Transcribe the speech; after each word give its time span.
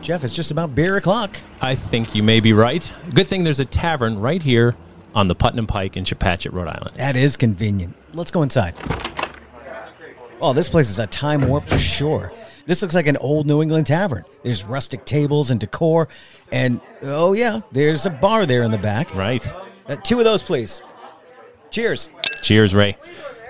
Jeff, 0.00 0.22
it's 0.22 0.34
just 0.34 0.50
about 0.50 0.74
beer 0.74 0.96
o'clock. 0.96 1.38
I 1.60 1.74
think 1.74 2.14
you 2.14 2.22
may 2.22 2.38
be 2.40 2.52
right. 2.52 2.92
Good 3.12 3.26
thing 3.26 3.42
there's 3.42 3.60
a 3.60 3.64
tavern 3.64 4.20
right 4.20 4.40
here 4.40 4.76
on 5.14 5.26
the 5.26 5.34
Putnam 5.34 5.66
Pike 5.66 5.96
in 5.96 6.04
Chepachet, 6.04 6.52
Rhode 6.52 6.68
Island. 6.68 6.92
That 6.94 7.16
is 7.16 7.36
convenient. 7.36 7.96
Let's 8.14 8.30
go 8.30 8.42
inside. 8.42 8.74
Oh, 10.40 10.52
this 10.52 10.68
place 10.68 10.88
is 10.88 10.98
a 10.98 11.06
time 11.06 11.48
warp 11.48 11.64
for 11.64 11.78
sure. 11.78 12.32
This 12.66 12.82
looks 12.82 12.94
like 12.94 13.06
an 13.06 13.16
old 13.16 13.46
New 13.46 13.62
England 13.62 13.86
tavern. 13.86 14.24
There's 14.42 14.64
rustic 14.64 15.04
tables 15.04 15.50
and 15.50 15.58
decor, 15.58 16.08
and 16.52 16.80
oh 17.02 17.32
yeah, 17.32 17.60
there's 17.72 18.06
a 18.06 18.10
bar 18.10 18.46
there 18.46 18.62
in 18.62 18.70
the 18.70 18.78
back. 18.78 19.14
Right. 19.14 19.44
Uh, 19.88 19.96
two 19.96 20.18
of 20.18 20.24
those, 20.24 20.42
please. 20.42 20.82
Cheers. 21.70 22.08
Cheers, 22.42 22.74
Ray. 22.74 22.96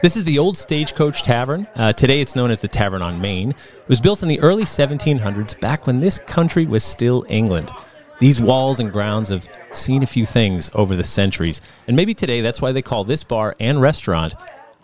This 0.07 0.17
is 0.17 0.23
the 0.23 0.39
old 0.39 0.57
Stagecoach 0.57 1.25
Tavern. 1.25 1.67
Uh, 1.75 1.93
today 1.93 2.21
it's 2.21 2.37
known 2.37 2.53
as 2.53 2.61
the 2.61 2.69
Tavern 2.69 3.03
on 3.03 3.21
Main. 3.21 3.51
It 3.51 3.89
was 3.89 4.01
built 4.01 4.23
in 4.23 4.29
the 4.29 4.39
early 4.39 4.63
1700s, 4.63 5.59
back 5.59 5.89
when 5.89 5.99
this 5.99 6.21
country 6.21 6.65
was 6.65 6.85
still 6.85 7.27
England. 7.29 7.73
These 8.21 8.41
walls 8.41 8.79
and 8.79 8.93
grounds 8.93 9.31
have 9.31 9.49
seen 9.73 10.05
a 10.05 10.07
few 10.07 10.25
things 10.25 10.71
over 10.75 10.95
the 10.95 11.03
centuries, 11.03 11.61
and 11.89 11.97
maybe 11.97 12.15
today 12.15 12.41
that's 12.41 12.63
why 12.63 12.71
they 12.71 12.83
call 12.83 13.03
this 13.03 13.25
bar 13.25 13.57
and 13.59 13.83
restaurant 13.83 14.35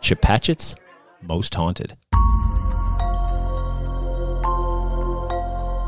Chepachet's 0.01 0.75
Most 1.23 1.55
Haunted. 1.55 1.97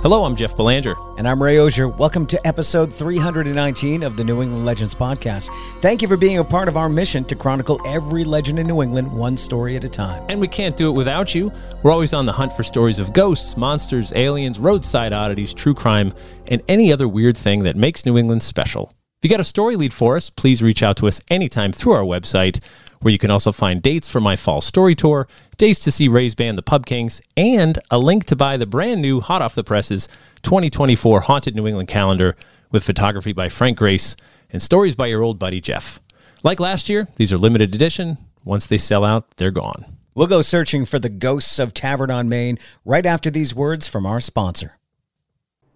Hello, 0.05 0.25
I'm 0.25 0.37
Jeff 0.37 0.55
Belanger. 0.55 0.97
And 1.17 1.27
I'm 1.27 1.43
Ray 1.43 1.59
Auger. 1.59 1.89
Welcome 1.89 2.27
to 2.27 2.47
episode 2.47 2.93
319 2.93 4.03
of 4.03 4.19
the 4.19 4.23
New 4.23 4.43
England 4.43 4.67
Legends 4.67 4.95
podcast. 4.95 5.49
Thank 5.81 6.03
you 6.03 6.09
for 6.09 6.19
being 6.19 6.37
a 6.37 6.45
part 6.45 6.69
of 6.69 6.77
our 6.77 6.91
mission 6.91 7.25
to 7.25 7.35
chronicle 7.35 7.81
every 7.87 8.23
legend 8.23 8.59
in 8.59 8.67
New 8.67 8.83
England 8.83 9.11
one 9.11 9.39
story 9.39 9.77
at 9.77 9.85
a 9.85 9.89
time. 9.89 10.23
And 10.29 10.43
we 10.43 10.47
can't 10.47 10.77
do 10.77 10.91
it 10.91 10.93
without 10.93 11.35
you. 11.35 11.51
We're 11.83 11.91
always 11.91 12.13
on 12.13 12.27
the 12.27 12.33
hunt 12.33 12.53
for 12.53 12.63
stories 12.63 12.99
of 12.99 13.15
ghosts, 13.15 13.57
monsters, 13.57 14.13
aliens, 14.15 14.59
roadside 14.59 15.15
oddities, 15.15 15.55
true 15.55 15.73
crime, 15.73 16.13
and 16.49 16.61
any 16.69 16.93
other 16.93 17.09
weird 17.09 17.35
thing 17.35 17.63
that 17.63 17.75
makes 17.75 18.05
New 18.05 18.19
England 18.19 18.43
special. 18.43 18.93
If 19.23 19.31
you 19.31 19.31
got 19.31 19.41
a 19.41 19.45
story 19.45 19.77
lead 19.77 19.95
for 19.95 20.19
us, 20.19 20.29
please 20.29 20.63
reach 20.63 20.83
out 20.83 20.99
to 20.99 21.09
us 21.09 21.19
anytime 21.31 21.73
through 21.73 21.93
our 21.93 22.05
website, 22.05 22.63
where 23.05 23.13
you 23.13 23.19
can 23.19 23.31
also 23.31 23.53
find 23.53 23.83
dates 23.83 24.09
for 24.09 24.19
my 24.19 24.35
fall 24.35 24.63
story 24.63 24.95
tour, 24.95 25.29
dates 25.59 25.79
to 25.81 25.93
see 25.93 26.09
Ray's 26.09 26.35
band, 26.35 26.57
the 26.57 26.63
Pub 26.63 26.87
Kings, 26.87 27.21
and 27.37 27.79
a 27.91 27.99
link 27.99 28.25
to 28.25 28.35
buy 28.35 28.57
the 28.57 28.65
brand 28.65 29.03
new, 29.03 29.21
hot 29.21 29.43
off 29.43 29.55
the 29.55 29.63
presses 29.63 30.09
2024 30.41 31.21
Haunted 31.21 31.55
New 31.55 31.67
England 31.67 31.89
calendar 31.89 32.35
with 32.71 32.83
photography 32.83 33.35
by 33.35 33.51
Frank 33.51 33.77
Grace 33.77 34.17
and 34.49 34.63
stories 34.63 34.97
by 34.97 35.07
your 35.07 35.21
old 35.21 35.39
buddy 35.39 35.61
Jeff. 35.61 36.01
Like 36.43 36.59
last 36.59 36.89
year, 36.89 37.07
these 37.17 37.31
are 37.31 37.37
limited 37.37 37.75
edition. 37.75 38.17
Once 38.43 38.67
they 38.67 38.79
sell 38.79 39.05
out, 39.05 39.37
they're 39.37 39.51
gone. 39.51 39.85
We'll 40.15 40.27
go 40.27 40.41
searching 40.41 40.87
for 40.87 40.99
the 40.99 41.11
ghosts 41.11 41.59
of 41.59 41.75
Tavern 41.75 42.11
on 42.11 42.31
Main 42.31 42.59
right 42.87 43.05
after 43.05 43.31
these 43.31 43.55
words 43.55 43.87
from 43.87 44.07
our 44.07 44.23
sponsor. 44.23 44.79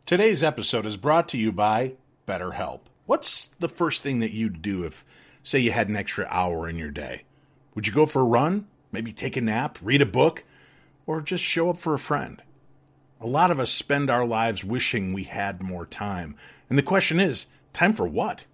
Today's 0.06 0.42
episode 0.42 0.86
is 0.86 0.96
brought 0.96 1.28
to 1.28 1.36
you 1.36 1.52
by 1.52 1.92
BetterHelp. 2.26 2.80
What's 3.04 3.50
the 3.58 3.68
first 3.68 4.02
thing 4.02 4.20
that 4.20 4.32
you'd 4.32 4.62
do 4.62 4.84
if, 4.84 5.04
say, 5.48 5.58
you 5.58 5.72
had 5.72 5.88
an 5.88 5.96
extra 5.96 6.26
hour 6.30 6.68
in 6.68 6.76
your 6.76 6.90
day? 6.90 7.22
Would 7.74 7.86
you 7.86 7.92
go 7.92 8.06
for 8.06 8.20
a 8.20 8.24
run? 8.24 8.66
Maybe 8.92 9.12
take 9.12 9.36
a 9.36 9.40
nap, 9.40 9.78
read 9.82 10.02
a 10.02 10.06
book, 10.06 10.44
or 11.06 11.20
just 11.20 11.44
show 11.44 11.70
up 11.70 11.78
for 11.78 11.94
a 11.94 11.98
friend? 11.98 12.42
A 13.20 13.26
lot 13.26 13.50
of 13.50 13.58
us 13.58 13.70
spend 13.70 14.10
our 14.10 14.24
lives 14.24 14.62
wishing 14.62 15.12
we 15.12 15.24
had 15.24 15.62
more 15.62 15.86
time. 15.86 16.36
And 16.68 16.78
the 16.78 16.82
question 16.82 17.18
is 17.18 17.46
time 17.72 17.92
for 17.92 18.06
what? 18.06 18.44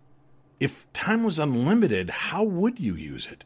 If 0.60 0.90
time 0.92 1.24
was 1.24 1.38
unlimited, 1.38 2.10
how 2.10 2.44
would 2.44 2.78
you 2.78 2.94
use 2.94 3.26
it? 3.26 3.44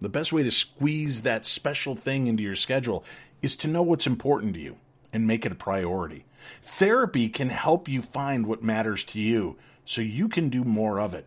The 0.00 0.08
best 0.08 0.32
way 0.32 0.42
to 0.42 0.50
squeeze 0.50 1.22
that 1.22 1.46
special 1.46 1.94
thing 1.94 2.26
into 2.26 2.42
your 2.42 2.54
schedule 2.54 3.04
is 3.40 3.56
to 3.56 3.68
know 3.68 3.82
what's 3.82 4.06
important 4.06 4.54
to 4.54 4.60
you 4.60 4.76
and 5.12 5.26
make 5.26 5.46
it 5.46 5.52
a 5.52 5.56
priority. 5.56 6.26
Therapy 6.62 7.28
can 7.28 7.48
help 7.48 7.88
you 7.88 8.02
find 8.02 8.46
what 8.46 8.62
matters 8.62 9.04
to 9.06 9.20
you 9.20 9.56
so 9.84 10.00
you 10.00 10.28
can 10.28 10.48
do 10.48 10.64
more 10.64 11.00
of 11.00 11.14
it. 11.14 11.26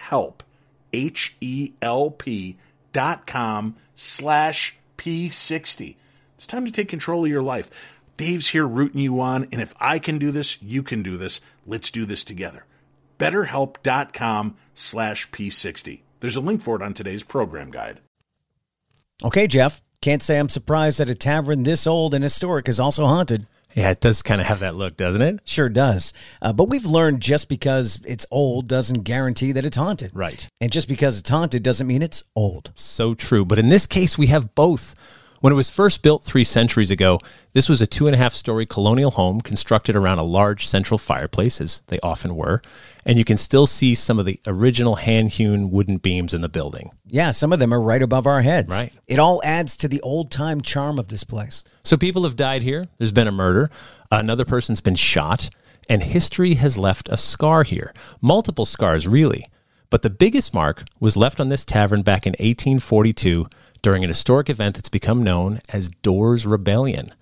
H-E-L-P 0.00 0.44
H 0.92 1.36
E 1.40 1.72
L 1.80 2.10
P 2.10 2.56
dot 2.92 3.26
com 3.26 3.76
slash 3.94 4.76
p60. 4.98 5.96
It's 6.34 6.46
time 6.46 6.64
to 6.64 6.72
take 6.72 6.88
control 6.88 7.24
of 7.24 7.30
your 7.30 7.42
life. 7.42 7.70
Dave's 8.16 8.48
here 8.48 8.66
rooting 8.66 9.00
you 9.00 9.20
on, 9.20 9.46
and 9.52 9.60
if 9.60 9.74
I 9.78 9.98
can 9.98 10.18
do 10.18 10.30
this, 10.30 10.60
you 10.62 10.82
can 10.82 11.02
do 11.02 11.16
this. 11.16 11.40
Let's 11.66 11.90
do 11.90 12.04
this 12.04 12.24
together 12.24 12.64
betterhelp.com 13.20 14.56
slash 14.74 15.30
p60. 15.30 16.00
There's 16.20 16.36
a 16.36 16.40
link 16.40 16.62
for 16.62 16.76
it 16.76 16.82
on 16.82 16.94
today's 16.94 17.22
program 17.22 17.70
guide. 17.70 18.00
Okay, 19.22 19.46
Jeff. 19.46 19.82
Can't 20.00 20.22
say 20.22 20.38
I'm 20.38 20.48
surprised 20.48 20.98
that 20.98 21.10
a 21.10 21.14
tavern 21.14 21.64
this 21.64 21.86
old 21.86 22.14
and 22.14 22.24
historic 22.24 22.66
is 22.68 22.80
also 22.80 23.04
haunted. 23.04 23.46
Yeah, 23.74 23.90
it 23.90 24.00
does 24.00 24.22
kind 24.22 24.40
of 24.40 24.46
have 24.46 24.60
that 24.60 24.74
look, 24.74 24.96
doesn't 24.96 25.22
it? 25.22 25.40
Sure 25.44 25.68
does. 25.68 26.12
Uh, 26.42 26.52
but 26.52 26.68
we've 26.68 26.84
learned 26.84 27.20
just 27.20 27.48
because 27.48 28.00
it's 28.04 28.26
old 28.30 28.68
doesn't 28.68 29.02
guarantee 29.04 29.52
that 29.52 29.64
it's 29.64 29.76
haunted. 29.76 30.10
Right. 30.14 30.48
And 30.60 30.72
just 30.72 30.88
because 30.88 31.18
it's 31.18 31.30
haunted 31.30 31.62
doesn't 31.62 31.86
mean 31.86 32.02
it's 32.02 32.24
old. 32.34 32.72
So 32.74 33.14
true. 33.14 33.44
But 33.44 33.58
in 33.58 33.68
this 33.68 33.86
case, 33.86 34.18
we 34.18 34.26
have 34.28 34.54
both. 34.54 34.94
When 35.40 35.54
it 35.54 35.56
was 35.56 35.70
first 35.70 36.02
built 36.02 36.22
three 36.22 36.44
centuries 36.44 36.90
ago, 36.90 37.18
this 37.54 37.66
was 37.66 37.80
a 37.80 37.86
two 37.86 38.06
and 38.06 38.14
a 38.14 38.18
half 38.18 38.34
story 38.34 38.66
colonial 38.66 39.10
home 39.10 39.40
constructed 39.40 39.96
around 39.96 40.18
a 40.18 40.22
large 40.22 40.66
central 40.66 40.98
fireplace, 40.98 41.62
as 41.62 41.80
they 41.86 41.98
often 42.00 42.36
were. 42.36 42.60
And 43.06 43.16
you 43.16 43.24
can 43.24 43.38
still 43.38 43.66
see 43.66 43.94
some 43.94 44.18
of 44.18 44.26
the 44.26 44.38
original 44.46 44.96
hand 44.96 45.30
hewn 45.30 45.70
wooden 45.70 45.96
beams 45.96 46.34
in 46.34 46.42
the 46.42 46.50
building. 46.50 46.90
Yeah, 47.06 47.30
some 47.30 47.54
of 47.54 47.58
them 47.58 47.72
are 47.72 47.80
right 47.80 48.02
above 48.02 48.26
our 48.26 48.42
heads. 48.42 48.70
Right. 48.70 48.92
It 49.08 49.18
all 49.18 49.40
adds 49.42 49.78
to 49.78 49.88
the 49.88 50.02
old 50.02 50.30
time 50.30 50.60
charm 50.60 50.98
of 50.98 51.08
this 51.08 51.24
place. 51.24 51.64
So 51.82 51.96
people 51.96 52.24
have 52.24 52.36
died 52.36 52.62
here. 52.62 52.88
There's 52.98 53.10
been 53.10 53.26
a 53.26 53.32
murder. 53.32 53.70
Another 54.10 54.44
person's 54.44 54.82
been 54.82 54.94
shot. 54.94 55.48
And 55.88 56.02
history 56.02 56.54
has 56.54 56.76
left 56.76 57.08
a 57.08 57.16
scar 57.16 57.62
here. 57.62 57.94
Multiple 58.20 58.66
scars, 58.66 59.08
really. 59.08 59.46
But 59.88 60.02
the 60.02 60.10
biggest 60.10 60.52
mark 60.52 60.84
was 61.00 61.16
left 61.16 61.40
on 61.40 61.48
this 61.48 61.64
tavern 61.64 62.02
back 62.02 62.26
in 62.26 62.32
1842 62.32 63.48
during 63.82 64.04
an 64.04 64.08
historic 64.08 64.50
event 64.50 64.76
that's 64.76 64.88
become 64.88 65.22
known 65.22 65.60
as 65.70 65.88
Dorr's 66.02 66.46
Rebellion. 66.46 67.12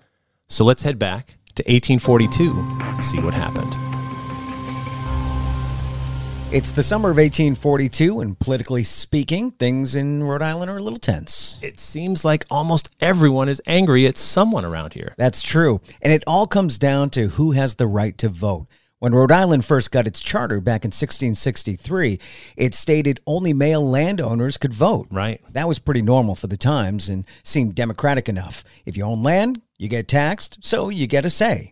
So 0.47 0.65
let's 0.65 0.83
head 0.83 0.99
back 0.99 1.37
to 1.55 1.63
1842 1.63 2.51
and 2.51 3.03
see 3.03 3.19
what 3.19 3.33
happened. 3.33 3.75
It's 6.51 6.71
the 6.71 6.81
summer 6.81 7.11
of 7.11 7.17
1842, 7.17 8.21
and 8.21 8.39
politically 8.39 8.83
speaking, 8.83 9.51
things 9.51 9.93
in 9.93 10.23
Rhode 10.23 10.41
Island 10.41 10.71
are 10.71 10.77
a 10.77 10.81
little 10.81 10.97
tense. 10.97 11.59
It 11.61 11.79
seems 11.79 12.25
like 12.25 12.43
almost 12.49 12.89
everyone 12.99 13.49
is 13.49 13.61
angry 13.67 14.07
at 14.07 14.17
someone 14.17 14.65
around 14.65 14.95
here. 14.95 15.13
That's 15.15 15.43
true. 15.43 15.79
And 16.01 16.11
it 16.11 16.23
all 16.25 16.47
comes 16.47 16.79
down 16.79 17.11
to 17.11 17.27
who 17.27 17.51
has 17.51 17.75
the 17.75 17.85
right 17.85 18.17
to 18.17 18.29
vote. 18.29 18.65
When 18.99 19.15
Rhode 19.15 19.31
Island 19.31 19.63
first 19.63 19.91
got 19.91 20.07
its 20.07 20.19
charter 20.19 20.59
back 20.59 20.83
in 20.83 20.89
1663, 20.89 22.19
it 22.57 22.75
stated 22.75 23.21
only 23.25 23.53
male 23.53 23.89
landowners 23.89 24.57
could 24.57 24.73
vote. 24.73 25.07
Right. 25.09 25.41
That 25.53 25.69
was 25.69 25.79
pretty 25.79 26.01
normal 26.01 26.35
for 26.35 26.47
the 26.47 26.57
times 26.57 27.07
and 27.07 27.25
seemed 27.41 27.75
democratic 27.75 28.27
enough. 28.27 28.61
If 28.85 28.97
you 28.97 29.05
own 29.05 29.23
land, 29.23 29.61
you 29.77 29.87
get 29.87 30.09
taxed, 30.09 30.59
so 30.61 30.89
you 30.89 31.07
get 31.07 31.23
a 31.23 31.29
say. 31.29 31.71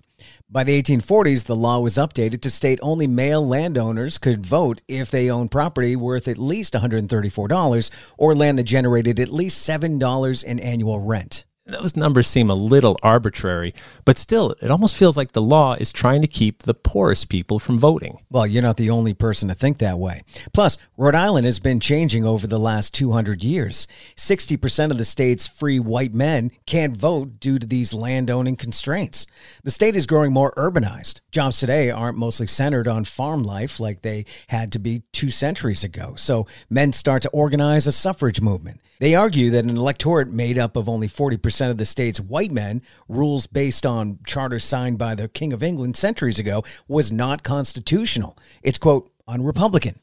By 0.50 0.64
the 0.64 0.82
1840s, 0.82 1.44
the 1.44 1.56
law 1.58 1.80
was 1.80 1.96
updated 1.96 2.40
to 2.44 2.50
state 2.50 2.80
only 2.82 3.08
male 3.08 3.46
landowners 3.46 4.18
could 4.18 4.46
vote 4.46 4.82
if 4.88 5.12
they 5.12 5.30
owned 5.30 5.52
property 5.52 5.98
worth 5.98 6.30
at 6.30 6.38
least 6.38 6.76
$134 6.76 7.92
or 8.18 8.36
land 8.36 8.58
that 8.58 8.64
generated 8.64 9.20
at 9.20 9.28
least 9.28 9.68
$7 9.68 10.44
in 10.46 10.60
annual 10.62 11.02
rent. 11.02 11.46
Those 11.68 11.98
numbers 11.98 12.28
seem 12.28 12.50
a 12.50 12.56
little 12.56 12.98
arbitrary, 13.04 13.74
but 14.06 14.18
still, 14.18 14.56
it 14.62 14.72
almost 14.72 14.96
feels 14.96 15.18
like 15.18 15.34
the 15.34 15.42
law 15.42 15.74
is 15.74 15.92
trying 15.92 16.22
to 16.22 16.28
keep 16.28 16.64
the 16.64 16.74
poorest 16.74 17.28
people 17.28 17.60
from 17.60 17.78
voting. 17.78 18.20
Well, 18.30 18.48
you're 18.48 18.62
not 18.62 18.78
the 18.78 18.90
only 18.90 19.14
person 19.14 19.50
to 19.50 19.54
think 19.54 19.80
that 19.80 20.00
way. 20.00 20.24
Plus, 20.54 20.78
Rhode 20.96 21.14
Island 21.14 21.46
has 21.46 21.60
been 21.60 21.82
changing 21.82 22.24
over 22.24 22.48
the 22.48 22.58
last 22.58 22.94
200 22.94 23.44
years. 23.44 23.86
60% 24.16 24.92
of 24.92 24.98
the 24.98 25.04
state's 25.04 25.46
free 25.46 25.78
white 25.78 26.14
men 26.14 26.52
can't 26.66 26.96
vote 26.96 27.42
due 27.42 27.60
to 27.60 27.68
these 27.68 27.94
landowning 27.94 28.56
constraints. 28.56 29.28
The 29.66 29.72
state 29.72 29.98
is 29.98 30.06
growing 30.06 30.32
more 30.32 30.54
urbanized. 30.56 31.20
Jobs 31.32 31.60
today 31.60 31.92
aren't 31.92 32.18
mostly 32.18 32.48
centered 32.48 32.88
on 32.88 33.04
farm 33.04 33.44
life 33.44 33.78
like 33.78 34.04
they 34.04 34.24
had 34.48 34.72
to 34.72 34.80
be 34.80 35.04
two 35.12 35.30
centuries 35.30 35.84
ago. 35.84 36.14
So 36.16 36.48
men 36.70 36.94
start 36.94 37.24
to 37.24 37.30
organize 37.30 37.88
a 37.88 37.92
suffrage 37.92 38.40
movement. 38.40 38.80
They 39.00 39.14
argue 39.14 39.52
that 39.52 39.64
an 39.64 39.78
electorate 39.78 40.30
made 40.30 40.58
up 40.58 40.76
of 40.76 40.90
only 40.90 41.08
40% 41.08 41.57
of 41.62 41.78
the 41.78 41.86
state's 41.86 42.20
white 42.20 42.52
men, 42.52 42.82
rules 43.08 43.48
based 43.48 43.86
on 43.86 44.20
charters 44.26 44.64
signed 44.64 44.98
by 44.98 45.16
the 45.16 45.28
King 45.28 45.54
of 45.54 45.64
England 45.64 45.98
centuries 45.98 46.40
ago, 46.40 46.64
was 46.88 47.12
not 47.12 47.44
constitutional. 47.44 48.38
It's, 48.62 48.78
quote, 48.78 49.12
unrepublican. 49.28 49.96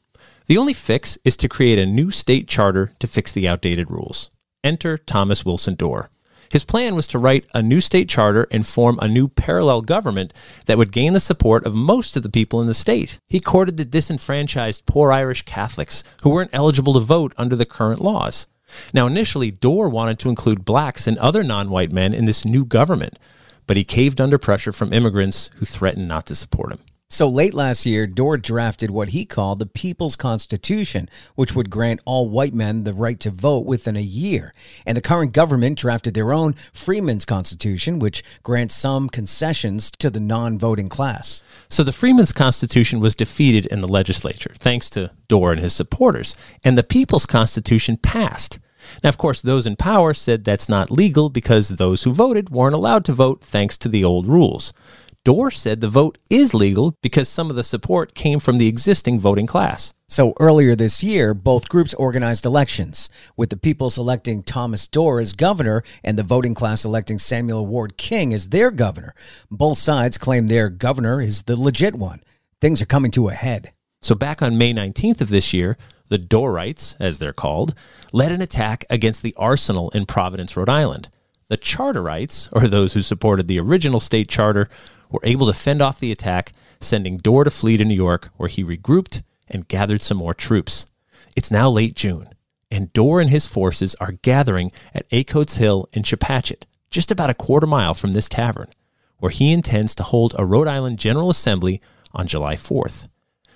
The 0.47 0.57
only 0.57 0.73
fix 0.73 1.17
is 1.23 1.35
to 1.37 1.49
create 1.49 1.79
a 1.79 1.85
new 1.85 2.11
state 2.11 2.47
charter 2.47 2.91
to 2.99 3.07
fix 3.07 3.31
the 3.31 3.47
outdated 3.47 3.89
rules. 3.89 4.29
Enter 4.63 4.97
Thomas 4.97 5.43
Wilson 5.45 5.75
Dorr. 5.75 6.09
His 6.49 6.63
plan 6.63 6.95
was 6.95 7.07
to 7.07 7.19
write 7.19 7.47
a 7.53 7.63
new 7.63 7.81
state 7.81 8.07
charter 8.07 8.47
and 8.51 8.65
form 8.65 8.99
a 9.01 9.07
new 9.07 9.27
parallel 9.27 9.81
government 9.81 10.33
that 10.65 10.77
would 10.77 10.91
gain 10.91 11.13
the 11.13 11.19
support 11.19 11.65
of 11.65 11.73
most 11.73 12.15
of 12.15 12.23
the 12.23 12.29
people 12.29 12.61
in 12.61 12.67
the 12.67 12.73
state. 12.73 13.19
He 13.27 13.39
courted 13.39 13.77
the 13.77 13.85
disenfranchised 13.85 14.85
poor 14.85 15.11
Irish 15.11 15.41
Catholics 15.43 16.03
who 16.23 16.29
weren't 16.29 16.51
eligible 16.53 16.93
to 16.93 16.99
vote 16.99 17.33
under 17.37 17.55
the 17.55 17.65
current 17.65 17.99
laws. 17.99 18.47
Now, 18.93 19.07
initially, 19.07 19.51
Dorr 19.51 19.89
wanted 19.89 20.19
to 20.19 20.29
include 20.29 20.65
blacks 20.65 21.07
and 21.07 21.17
other 21.17 21.43
non 21.43 21.69
white 21.69 21.91
men 21.91 22.13
in 22.13 22.25
this 22.25 22.45
new 22.45 22.65
government, 22.65 23.17
but 23.67 23.77
he 23.77 23.83
caved 23.83 24.21
under 24.21 24.37
pressure 24.37 24.71
from 24.71 24.93
immigrants 24.93 25.49
who 25.55 25.65
threatened 25.65 26.07
not 26.07 26.25
to 26.27 26.35
support 26.35 26.71
him. 26.71 26.79
So 27.07 27.29
late 27.29 27.53
last 27.53 27.85
year, 27.85 28.07
Dorr 28.07 28.37
drafted 28.37 28.89
what 28.89 29.09
he 29.09 29.25
called 29.25 29.59
the 29.59 29.67
People's 29.67 30.15
Constitution, 30.15 31.07
which 31.35 31.55
would 31.55 31.69
grant 31.69 32.01
all 32.03 32.27
white 32.27 32.53
men 32.53 32.83
the 32.83 32.93
right 32.93 33.19
to 33.19 33.29
vote 33.29 33.65
within 33.65 33.95
a 33.95 34.01
year. 34.01 34.53
And 34.87 34.97
the 34.97 35.01
current 35.01 35.31
government 35.31 35.77
drafted 35.77 36.15
their 36.15 36.33
own 36.33 36.55
Freeman's 36.73 37.23
Constitution, 37.23 37.99
which 37.99 38.23
grants 38.41 38.75
some 38.75 39.07
concessions 39.07 39.91
to 39.91 40.09
the 40.09 40.19
non 40.19 40.57
voting 40.57 40.89
class. 40.89 41.43
So 41.69 41.83
the 41.83 41.93
Freeman's 41.93 42.33
Constitution 42.33 42.99
was 42.99 43.13
defeated 43.13 43.67
in 43.67 43.81
the 43.81 43.87
legislature, 43.87 44.53
thanks 44.57 44.89
to 44.89 45.11
Dorr 45.27 45.51
and 45.51 45.61
his 45.61 45.73
supporters, 45.73 46.35
and 46.63 46.75
the 46.75 46.83
People's 46.83 47.27
Constitution 47.27 47.97
passed. 47.97 48.57
Now, 49.03 49.09
of 49.09 49.17
course, 49.17 49.41
those 49.41 49.65
in 49.65 49.75
power 49.75 50.13
said 50.13 50.43
that's 50.43 50.69
not 50.69 50.91
legal 50.91 51.29
because 51.29 51.69
those 51.69 52.03
who 52.03 52.11
voted 52.11 52.49
weren't 52.49 52.75
allowed 52.75 53.05
to 53.05 53.13
vote 53.13 53.43
thanks 53.43 53.77
to 53.79 53.89
the 53.89 54.03
old 54.03 54.27
rules. 54.27 54.73
Dorr 55.25 55.49
said 55.49 55.81
the 55.81 55.89
vote 55.89 56.19
is 56.29 56.53
legal 56.53 56.95
because 57.01 57.27
some 57.27 57.49
of 57.49 57.55
the 57.55 57.63
support 57.63 58.13
came 58.13 58.39
from 58.39 58.57
the 58.57 58.67
existing 58.67 59.19
voting 59.19 59.47
class. 59.47 59.91
So 60.07 60.35
earlier 60.39 60.75
this 60.75 61.03
year, 61.03 61.33
both 61.33 61.67
groups 61.67 61.95
organized 61.95 62.45
elections, 62.45 63.09
with 63.35 63.49
the 63.49 63.57
people 63.57 63.89
selecting 63.89 64.43
Thomas 64.43 64.87
Dorr 64.87 65.19
as 65.19 65.33
governor 65.33 65.83
and 66.03 66.15
the 66.15 66.21
voting 66.23 66.53
class 66.53 66.85
electing 66.85 67.17
Samuel 67.17 67.65
Ward 67.65 67.97
King 67.97 68.35
as 68.35 68.49
their 68.49 68.69
governor. 68.69 69.15
Both 69.49 69.79
sides 69.79 70.19
claim 70.19 70.45
their 70.45 70.69
governor 70.69 71.19
is 71.19 71.43
the 71.43 71.59
legit 71.59 71.95
one. 71.95 72.21
Things 72.61 72.79
are 72.83 72.85
coming 72.85 73.09
to 73.11 73.29
a 73.29 73.33
head. 73.33 73.73
So 74.03 74.13
back 74.13 74.43
on 74.43 74.59
May 74.59 74.75
19th 74.75 75.21
of 75.21 75.29
this 75.29 75.53
year, 75.53 75.75
the 76.09 76.19
Dorrites, 76.19 76.95
as 76.99 77.19
they're 77.19 77.33
called, 77.33 77.73
led 78.13 78.31
an 78.31 78.41
attack 78.41 78.85
against 78.89 79.21
the 79.23 79.33
arsenal 79.37 79.89
in 79.91 80.05
Providence, 80.05 80.55
Rhode 80.55 80.69
Island. 80.69 81.09
The 81.47 81.57
Charterites, 81.57 82.49
or 82.51 82.67
those 82.67 82.93
who 82.93 83.01
supported 83.01 83.47
the 83.47 83.59
original 83.59 83.99
state 83.99 84.27
charter, 84.27 84.69
were 85.09 85.21
able 85.23 85.47
to 85.47 85.53
fend 85.53 85.81
off 85.81 85.99
the 85.99 86.11
attack, 86.11 86.53
sending 86.79 87.17
Dorr 87.17 87.43
to 87.43 87.51
flee 87.51 87.77
to 87.77 87.85
New 87.85 87.95
York, 87.95 88.29
where 88.37 88.49
he 88.49 88.63
regrouped 88.63 89.23
and 89.47 89.67
gathered 89.67 90.01
some 90.01 90.17
more 90.17 90.33
troops. 90.33 90.85
It's 91.35 91.51
now 91.51 91.69
late 91.69 91.95
June, 91.95 92.29
and 92.71 92.91
Dorr 92.93 93.19
and 93.21 93.29
his 93.29 93.45
forces 93.45 93.95
are 93.95 94.13
gathering 94.13 94.71
at 94.93 95.07
Acote's 95.11 95.57
Hill 95.57 95.87
in 95.93 96.03
Chepachet, 96.03 96.63
just 96.89 97.11
about 97.11 97.29
a 97.29 97.35
quarter 97.35 97.67
mile 97.67 97.93
from 97.93 98.13
this 98.13 98.29
tavern, 98.29 98.69
where 99.19 99.31
he 99.31 99.51
intends 99.51 99.93
to 99.95 100.03
hold 100.03 100.33
a 100.37 100.45
Rhode 100.45 100.67
Island 100.67 100.99
General 100.99 101.29
Assembly 101.29 101.81
on 102.13 102.27
July 102.27 102.55
4th. 102.55 103.07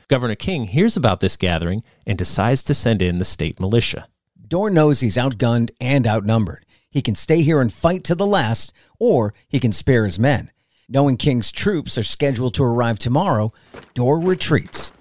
Governor 0.09 0.33
King 0.33 0.65
hears 0.65 0.97
about 0.97 1.19
this 1.19 1.37
gathering 1.37 1.83
and 2.07 2.17
decides 2.17 2.63
to 2.63 2.73
send 2.73 3.03
in 3.03 3.19
the 3.19 3.25
state 3.25 3.59
militia. 3.59 4.07
Dorr 4.47 4.71
knows 4.71 5.01
he's 5.01 5.17
outgunned 5.17 5.69
and 5.79 6.07
outnumbered. 6.07 6.65
He 6.89 7.03
can 7.03 7.13
stay 7.13 7.43
here 7.43 7.61
and 7.61 7.71
fight 7.71 8.03
to 8.05 8.15
the 8.15 8.25
last, 8.25 8.73
or 8.97 9.35
he 9.47 9.59
can 9.59 9.71
spare 9.71 10.05
his 10.05 10.17
men. 10.17 10.49
Knowing 10.87 11.15
King's 11.15 11.51
troops 11.51 11.95
are 11.95 12.03
scheduled 12.03 12.55
to 12.55 12.63
arrive 12.63 12.97
tomorrow, 12.97 13.53
Dorr 13.93 14.19
retreats. 14.19 14.91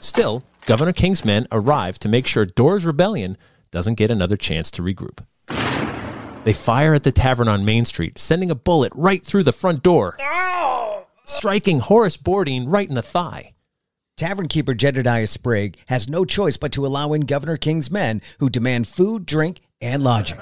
Still, 0.00 0.42
Governor 0.64 0.94
King's 0.94 1.22
men 1.22 1.46
arrive 1.52 1.98
to 1.98 2.08
make 2.08 2.26
sure 2.26 2.46
Dorr's 2.46 2.86
rebellion 2.86 3.36
doesn't 3.70 3.96
get 3.96 4.10
another 4.10 4.38
chance 4.38 4.70
to 4.70 4.80
regroup. 4.80 5.22
They 6.44 6.54
fire 6.54 6.94
at 6.94 7.02
the 7.02 7.12
tavern 7.12 7.48
on 7.48 7.66
Main 7.66 7.84
Street, 7.84 8.16
sending 8.16 8.50
a 8.50 8.54
bullet 8.54 8.92
right 8.94 9.22
through 9.22 9.42
the 9.42 9.52
front 9.52 9.82
door, 9.82 10.16
striking 11.26 11.80
Horace 11.80 12.16
Bourdin 12.16 12.68
right 12.68 12.88
in 12.88 12.94
the 12.94 13.02
thigh. 13.02 13.52
Tavern 14.16 14.48
keeper 14.48 14.72
Jedediah 14.72 15.26
Sprague 15.26 15.76
has 15.88 16.08
no 16.08 16.24
choice 16.24 16.56
but 16.56 16.72
to 16.72 16.86
allow 16.86 17.12
in 17.12 17.22
Governor 17.22 17.58
King's 17.58 17.90
men 17.90 18.22
who 18.38 18.48
demand 18.48 18.88
food, 18.88 19.26
drink, 19.26 19.60
and 19.82 20.02
lodging. 20.02 20.40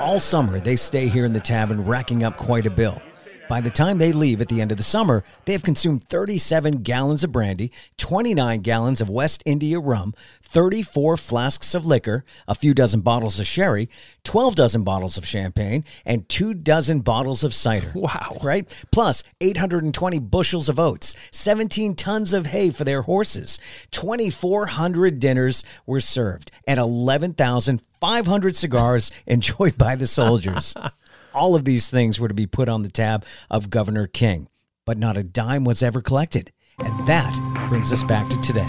All 0.00 0.18
summer, 0.18 0.58
they 0.58 0.76
stay 0.76 1.08
here 1.08 1.26
in 1.26 1.34
the 1.34 1.40
tavern, 1.40 1.84
racking 1.84 2.24
up 2.24 2.38
quite 2.38 2.64
a 2.64 2.70
bill. 2.70 3.02
By 3.50 3.60
the 3.60 3.68
time 3.68 3.98
they 3.98 4.12
leave 4.12 4.40
at 4.40 4.46
the 4.46 4.60
end 4.60 4.70
of 4.70 4.76
the 4.76 4.84
summer, 4.84 5.24
they 5.44 5.50
have 5.54 5.64
consumed 5.64 6.04
37 6.04 6.84
gallons 6.84 7.24
of 7.24 7.32
brandy, 7.32 7.72
29 7.96 8.60
gallons 8.60 9.00
of 9.00 9.10
West 9.10 9.42
India 9.44 9.80
rum, 9.80 10.14
34 10.40 11.16
flasks 11.16 11.74
of 11.74 11.84
liquor, 11.84 12.24
a 12.46 12.54
few 12.54 12.74
dozen 12.74 13.00
bottles 13.00 13.40
of 13.40 13.48
sherry, 13.48 13.90
12 14.22 14.54
dozen 14.54 14.84
bottles 14.84 15.18
of 15.18 15.26
champagne, 15.26 15.84
and 16.04 16.28
two 16.28 16.54
dozen 16.54 17.00
bottles 17.00 17.42
of 17.42 17.52
cider. 17.52 17.90
Wow. 18.00 18.38
Right? 18.40 18.72
Plus 18.92 19.24
820 19.40 20.20
bushels 20.20 20.68
of 20.68 20.78
oats, 20.78 21.16
17 21.32 21.96
tons 21.96 22.32
of 22.32 22.46
hay 22.46 22.70
for 22.70 22.84
their 22.84 23.02
horses, 23.02 23.58
2,400 23.90 25.18
dinners 25.18 25.64
were 25.86 26.00
served, 26.00 26.52
and 26.68 26.78
11,500 26.78 28.54
cigars 28.54 29.10
enjoyed 29.26 29.76
by 29.76 29.96
the 29.96 30.06
soldiers. 30.06 30.72
All 31.32 31.54
of 31.54 31.64
these 31.64 31.88
things 31.88 32.18
were 32.18 32.28
to 32.28 32.34
be 32.34 32.46
put 32.46 32.68
on 32.68 32.82
the 32.82 32.88
tab 32.88 33.24
of 33.48 33.70
Governor 33.70 34.06
King, 34.06 34.48
but 34.84 34.98
not 34.98 35.16
a 35.16 35.22
dime 35.22 35.64
was 35.64 35.82
ever 35.82 36.00
collected. 36.00 36.52
And 36.78 37.06
that 37.06 37.66
brings 37.68 37.92
us 37.92 38.02
back 38.02 38.28
to 38.30 38.40
today. 38.40 38.68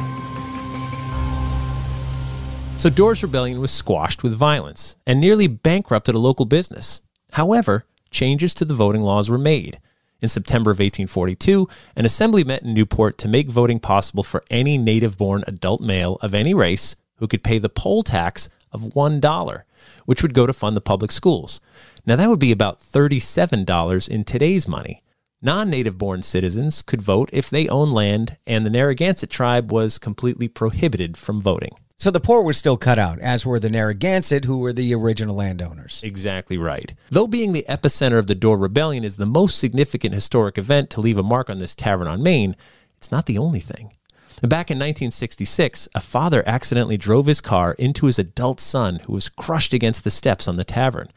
So 2.78 2.90
Dorr's 2.90 3.24
rebellion 3.24 3.60
was 3.60 3.72
squashed 3.72 4.24
with 4.24 4.34
violence 4.34 4.96
and 5.08 5.20
nearly 5.20 5.48
bankrupted 5.48 6.16
a 6.16 6.20
local 6.20 6.46
business. 6.46 7.02
However, 7.32 7.86
changes 8.12 8.54
to 8.56 8.66
the 8.66 8.74
voting 8.76 9.02
laws 9.02 9.30
were 9.30 9.38
made. 9.38 9.80
In 10.22 10.30
September 10.30 10.70
of 10.70 10.78
1842, 10.78 11.68
an 11.96 12.06
assembly 12.06 12.44
met 12.44 12.62
in 12.62 12.76
Newport 12.76 13.18
to 13.20 13.28
make 13.28 13.50
voting 13.50 13.80
possible 13.80 14.24
for 14.24 14.44
any 14.52 14.78
native 14.78 15.18
born 15.18 15.44
adult 15.48 15.82
male 15.82 16.20
of 16.22 16.36
any 16.36 16.54
race 16.54 16.96
who 17.16 17.28
could 17.28 17.44
pay 17.44 17.58
the 17.58 17.70
poll 17.70 18.04
tax 18.04 18.50
of 18.72 18.82
$1, 18.82 19.62
which 20.06 20.22
would 20.22 20.34
go 20.34 20.46
to 20.46 20.54
fund 20.54 20.78
the 20.78 20.82
public 20.82 21.12
schools. 21.12 21.60
Now, 22.06 22.16
that 22.16 22.30
would 22.30 22.40
be 22.40 22.52
about 22.52 22.80
$37 22.80 24.10
in 24.10 24.24
today's 24.24 24.68
money. 24.68 25.02
Non 25.42 25.70
native 25.70 25.98
born 25.98 26.22
citizens 26.22 26.82
could 26.82 27.02
vote 27.02 27.30
if 27.34 27.50
they 27.50 27.68
own 27.68 27.92
land, 27.92 28.38
and 28.46 28.66
the 28.66 28.70
Narragansett 28.70 29.30
tribe 29.30 29.72
was 29.72 29.98
completely 29.98 30.48
prohibited 30.48 31.18
from 31.18 31.42
voting. 31.42 31.76
So 31.98 32.10
the 32.10 32.20
poor 32.20 32.42
were 32.42 32.54
still 32.54 32.78
cut 32.78 32.98
out, 32.98 33.20
as 33.20 33.46
were 33.46 33.60
the 33.60 33.70
Narragansett, 33.70 34.46
who 34.46 34.58
were 34.58 34.74
the 34.74 34.94
original 34.94 35.36
landowners. 35.36 36.02
Exactly 36.04 36.58
right. 36.58 36.96
Though 37.12 37.28
being 37.28 37.54
the 37.54 37.66
epicenter 37.70 38.18
of 38.18 38.26
the 38.26 38.34
Dorr 38.34 38.58
Rebellion 38.58 39.04
is 39.04 39.18
the 39.18 39.28
most 39.28 39.60
significant 39.60 40.14
historic 40.14 40.58
event 40.58 40.90
to 40.92 41.02
leave 41.02 41.20
a 41.20 41.24
mark 41.24 41.48
on 41.50 41.60
this 41.60 41.76
tavern 41.76 42.08
on 42.08 42.24
Main, 42.24 42.56
it's 42.98 43.12
not 43.12 43.28
the 43.28 43.38
only 43.38 43.60
thing. 43.60 43.94
Back 44.42 44.72
in 44.72 44.80
1966, 44.80 45.90
a 45.94 46.00
father 46.00 46.44
accidentally 46.48 46.98
drove 46.98 47.28
his 47.28 47.42
car 47.42 47.74
into 47.74 48.08
his 48.08 48.18
adult 48.18 48.60
son 48.60 48.98
who 49.06 49.14
was 49.14 49.30
crushed 49.30 49.72
against 49.72 50.04
the 50.04 50.10
steps 50.10 50.48
on 50.48 50.56
the 50.56 50.64
tavern. 50.64 51.12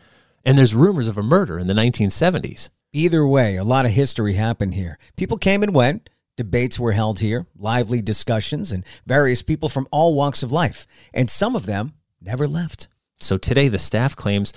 And 0.44 0.58
there's 0.58 0.74
rumors 0.74 1.08
of 1.08 1.16
a 1.16 1.22
murder 1.22 1.58
in 1.58 1.66
the 1.66 1.74
1970s. 1.74 2.70
Either 2.92 3.26
way, 3.26 3.56
a 3.56 3.64
lot 3.64 3.86
of 3.86 3.92
history 3.92 4.34
happened 4.34 4.74
here. 4.74 4.98
People 5.16 5.38
came 5.38 5.62
and 5.62 5.74
went. 5.74 6.10
Debates 6.36 6.78
were 6.78 6.92
held 6.92 7.20
here, 7.20 7.46
lively 7.56 8.02
discussions, 8.02 8.72
and 8.72 8.84
various 9.06 9.40
people 9.40 9.68
from 9.68 9.86
all 9.90 10.14
walks 10.14 10.42
of 10.42 10.52
life. 10.52 10.86
And 11.12 11.30
some 11.30 11.54
of 11.54 11.66
them 11.66 11.94
never 12.20 12.46
left. 12.46 12.88
So 13.20 13.38
today, 13.38 13.68
the 13.68 13.78
staff 13.78 14.16
claims 14.16 14.52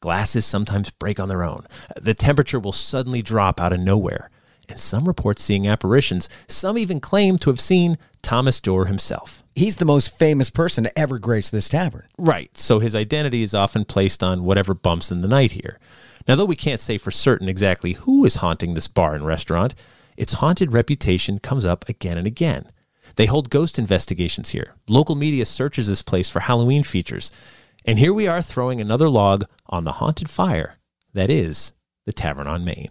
glasses 0.00 0.44
sometimes 0.44 0.90
break 0.90 1.20
on 1.20 1.28
their 1.28 1.44
own. 1.44 1.66
The 2.00 2.14
temperature 2.14 2.58
will 2.58 2.72
suddenly 2.72 3.22
drop 3.22 3.60
out 3.60 3.72
of 3.72 3.80
nowhere. 3.80 4.30
And 4.68 4.78
some 4.78 5.06
report 5.06 5.38
seeing 5.38 5.66
apparitions. 5.68 6.28
Some 6.48 6.76
even 6.76 7.00
claim 7.00 7.38
to 7.38 7.50
have 7.50 7.60
seen 7.60 7.98
Thomas 8.20 8.60
Dorr 8.60 8.86
himself. 8.86 9.41
He's 9.54 9.76
the 9.76 9.84
most 9.84 10.16
famous 10.16 10.50
person 10.50 10.84
to 10.84 10.98
ever 10.98 11.18
grace 11.18 11.50
this 11.50 11.68
tavern. 11.68 12.06
Right. 12.18 12.56
So 12.56 12.78
his 12.78 12.96
identity 12.96 13.42
is 13.42 13.54
often 13.54 13.84
placed 13.84 14.22
on 14.22 14.44
whatever 14.44 14.74
bumps 14.74 15.10
in 15.10 15.20
the 15.20 15.28
night 15.28 15.52
here. 15.52 15.78
Now, 16.26 16.36
though 16.36 16.44
we 16.44 16.56
can't 16.56 16.80
say 16.80 16.98
for 16.98 17.10
certain 17.10 17.48
exactly 17.48 17.94
who 17.94 18.24
is 18.24 18.36
haunting 18.36 18.74
this 18.74 18.88
bar 18.88 19.14
and 19.14 19.26
restaurant, 19.26 19.74
its 20.16 20.34
haunted 20.34 20.72
reputation 20.72 21.38
comes 21.38 21.64
up 21.64 21.88
again 21.88 22.18
and 22.18 22.26
again. 22.26 22.70
They 23.16 23.26
hold 23.26 23.50
ghost 23.50 23.78
investigations 23.78 24.50
here. 24.50 24.74
Local 24.88 25.14
media 25.14 25.44
searches 25.44 25.88
this 25.88 26.02
place 26.02 26.30
for 26.30 26.40
Halloween 26.40 26.82
features. 26.82 27.32
And 27.84 27.98
here 27.98 28.14
we 28.14 28.28
are 28.28 28.42
throwing 28.42 28.80
another 28.80 29.08
log 29.08 29.44
on 29.66 29.84
the 29.84 29.92
haunted 29.92 30.30
fire 30.30 30.78
that 31.12 31.30
is 31.30 31.72
the 32.06 32.12
Tavern 32.12 32.46
on 32.46 32.64
Main. 32.64 32.90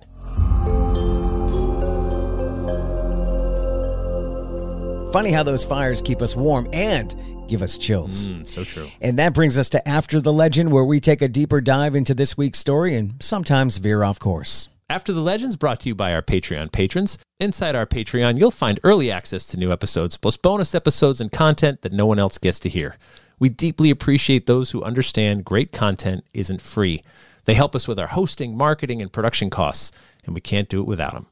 Funny 5.11 5.31
how 5.31 5.43
those 5.43 5.65
fires 5.65 6.01
keep 6.01 6.21
us 6.21 6.37
warm 6.37 6.69
and 6.71 7.13
give 7.49 7.61
us 7.61 7.77
chills. 7.77 8.29
Mm, 8.29 8.47
so 8.47 8.63
true. 8.63 8.89
And 9.01 9.19
that 9.19 9.33
brings 9.33 9.57
us 9.57 9.67
to 9.69 9.85
After 9.85 10.21
the 10.21 10.31
Legend, 10.31 10.71
where 10.71 10.85
we 10.85 11.01
take 11.01 11.21
a 11.21 11.27
deeper 11.27 11.59
dive 11.59 11.95
into 11.95 12.13
this 12.13 12.37
week's 12.37 12.59
story 12.59 12.95
and 12.95 13.21
sometimes 13.21 13.75
veer 13.75 14.03
off 14.03 14.19
course. 14.19 14.69
After 14.89 15.11
the 15.11 15.19
Legends 15.19 15.57
brought 15.57 15.81
to 15.81 15.89
you 15.89 15.95
by 15.95 16.13
our 16.13 16.21
Patreon 16.21 16.71
patrons. 16.71 17.19
Inside 17.41 17.75
our 17.75 17.85
Patreon, 17.85 18.39
you'll 18.39 18.51
find 18.51 18.79
early 18.83 19.11
access 19.11 19.45
to 19.47 19.57
new 19.57 19.73
episodes, 19.73 20.15
plus 20.15 20.37
bonus 20.37 20.73
episodes 20.73 21.19
and 21.19 21.29
content 21.29 21.81
that 21.81 21.91
no 21.91 22.05
one 22.05 22.19
else 22.19 22.37
gets 22.37 22.59
to 22.61 22.69
hear. 22.69 22.95
We 23.37 23.49
deeply 23.49 23.89
appreciate 23.89 24.45
those 24.45 24.71
who 24.71 24.81
understand 24.81 25.43
great 25.43 25.73
content 25.73 26.23
isn't 26.33 26.61
free. 26.61 27.03
They 27.43 27.53
help 27.53 27.75
us 27.75 27.85
with 27.85 27.99
our 27.99 28.07
hosting, 28.07 28.55
marketing, 28.55 29.01
and 29.01 29.11
production 29.11 29.49
costs, 29.49 29.91
and 30.25 30.33
we 30.33 30.39
can't 30.39 30.69
do 30.69 30.79
it 30.79 30.87
without 30.87 31.13
them. 31.13 31.27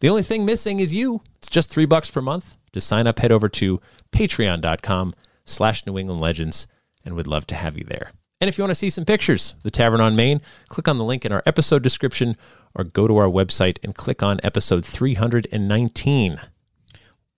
The 0.00 0.08
only 0.08 0.22
thing 0.22 0.44
missing 0.44 0.80
is 0.80 0.92
you. 0.92 1.20
It's 1.38 1.48
just 1.48 1.70
three 1.70 1.84
bucks 1.84 2.10
per 2.10 2.20
month. 2.20 2.56
To 2.72 2.80
sign 2.80 3.06
up, 3.06 3.18
head 3.18 3.32
over 3.32 3.48
to 3.48 3.80
patreon.com 4.12 5.14
slash 5.44 5.86
New 5.86 5.98
England 5.98 6.20
Legends, 6.20 6.66
and 7.04 7.16
we'd 7.16 7.26
love 7.26 7.46
to 7.48 7.54
have 7.54 7.76
you 7.76 7.84
there. 7.84 8.12
And 8.40 8.48
if 8.48 8.56
you 8.56 8.62
want 8.62 8.70
to 8.70 8.76
see 8.76 8.88
some 8.88 9.04
pictures 9.04 9.52
of 9.58 9.62
the 9.64 9.70
Tavern 9.70 10.00
on 10.00 10.16
Main, 10.16 10.40
click 10.68 10.88
on 10.88 10.96
the 10.96 11.04
link 11.04 11.26
in 11.26 11.32
our 11.32 11.42
episode 11.44 11.82
description 11.82 12.36
or 12.74 12.84
go 12.84 13.06
to 13.06 13.16
our 13.18 13.28
website 13.28 13.78
and 13.82 13.94
click 13.94 14.22
on 14.22 14.40
episode 14.42 14.84
319. 14.84 16.40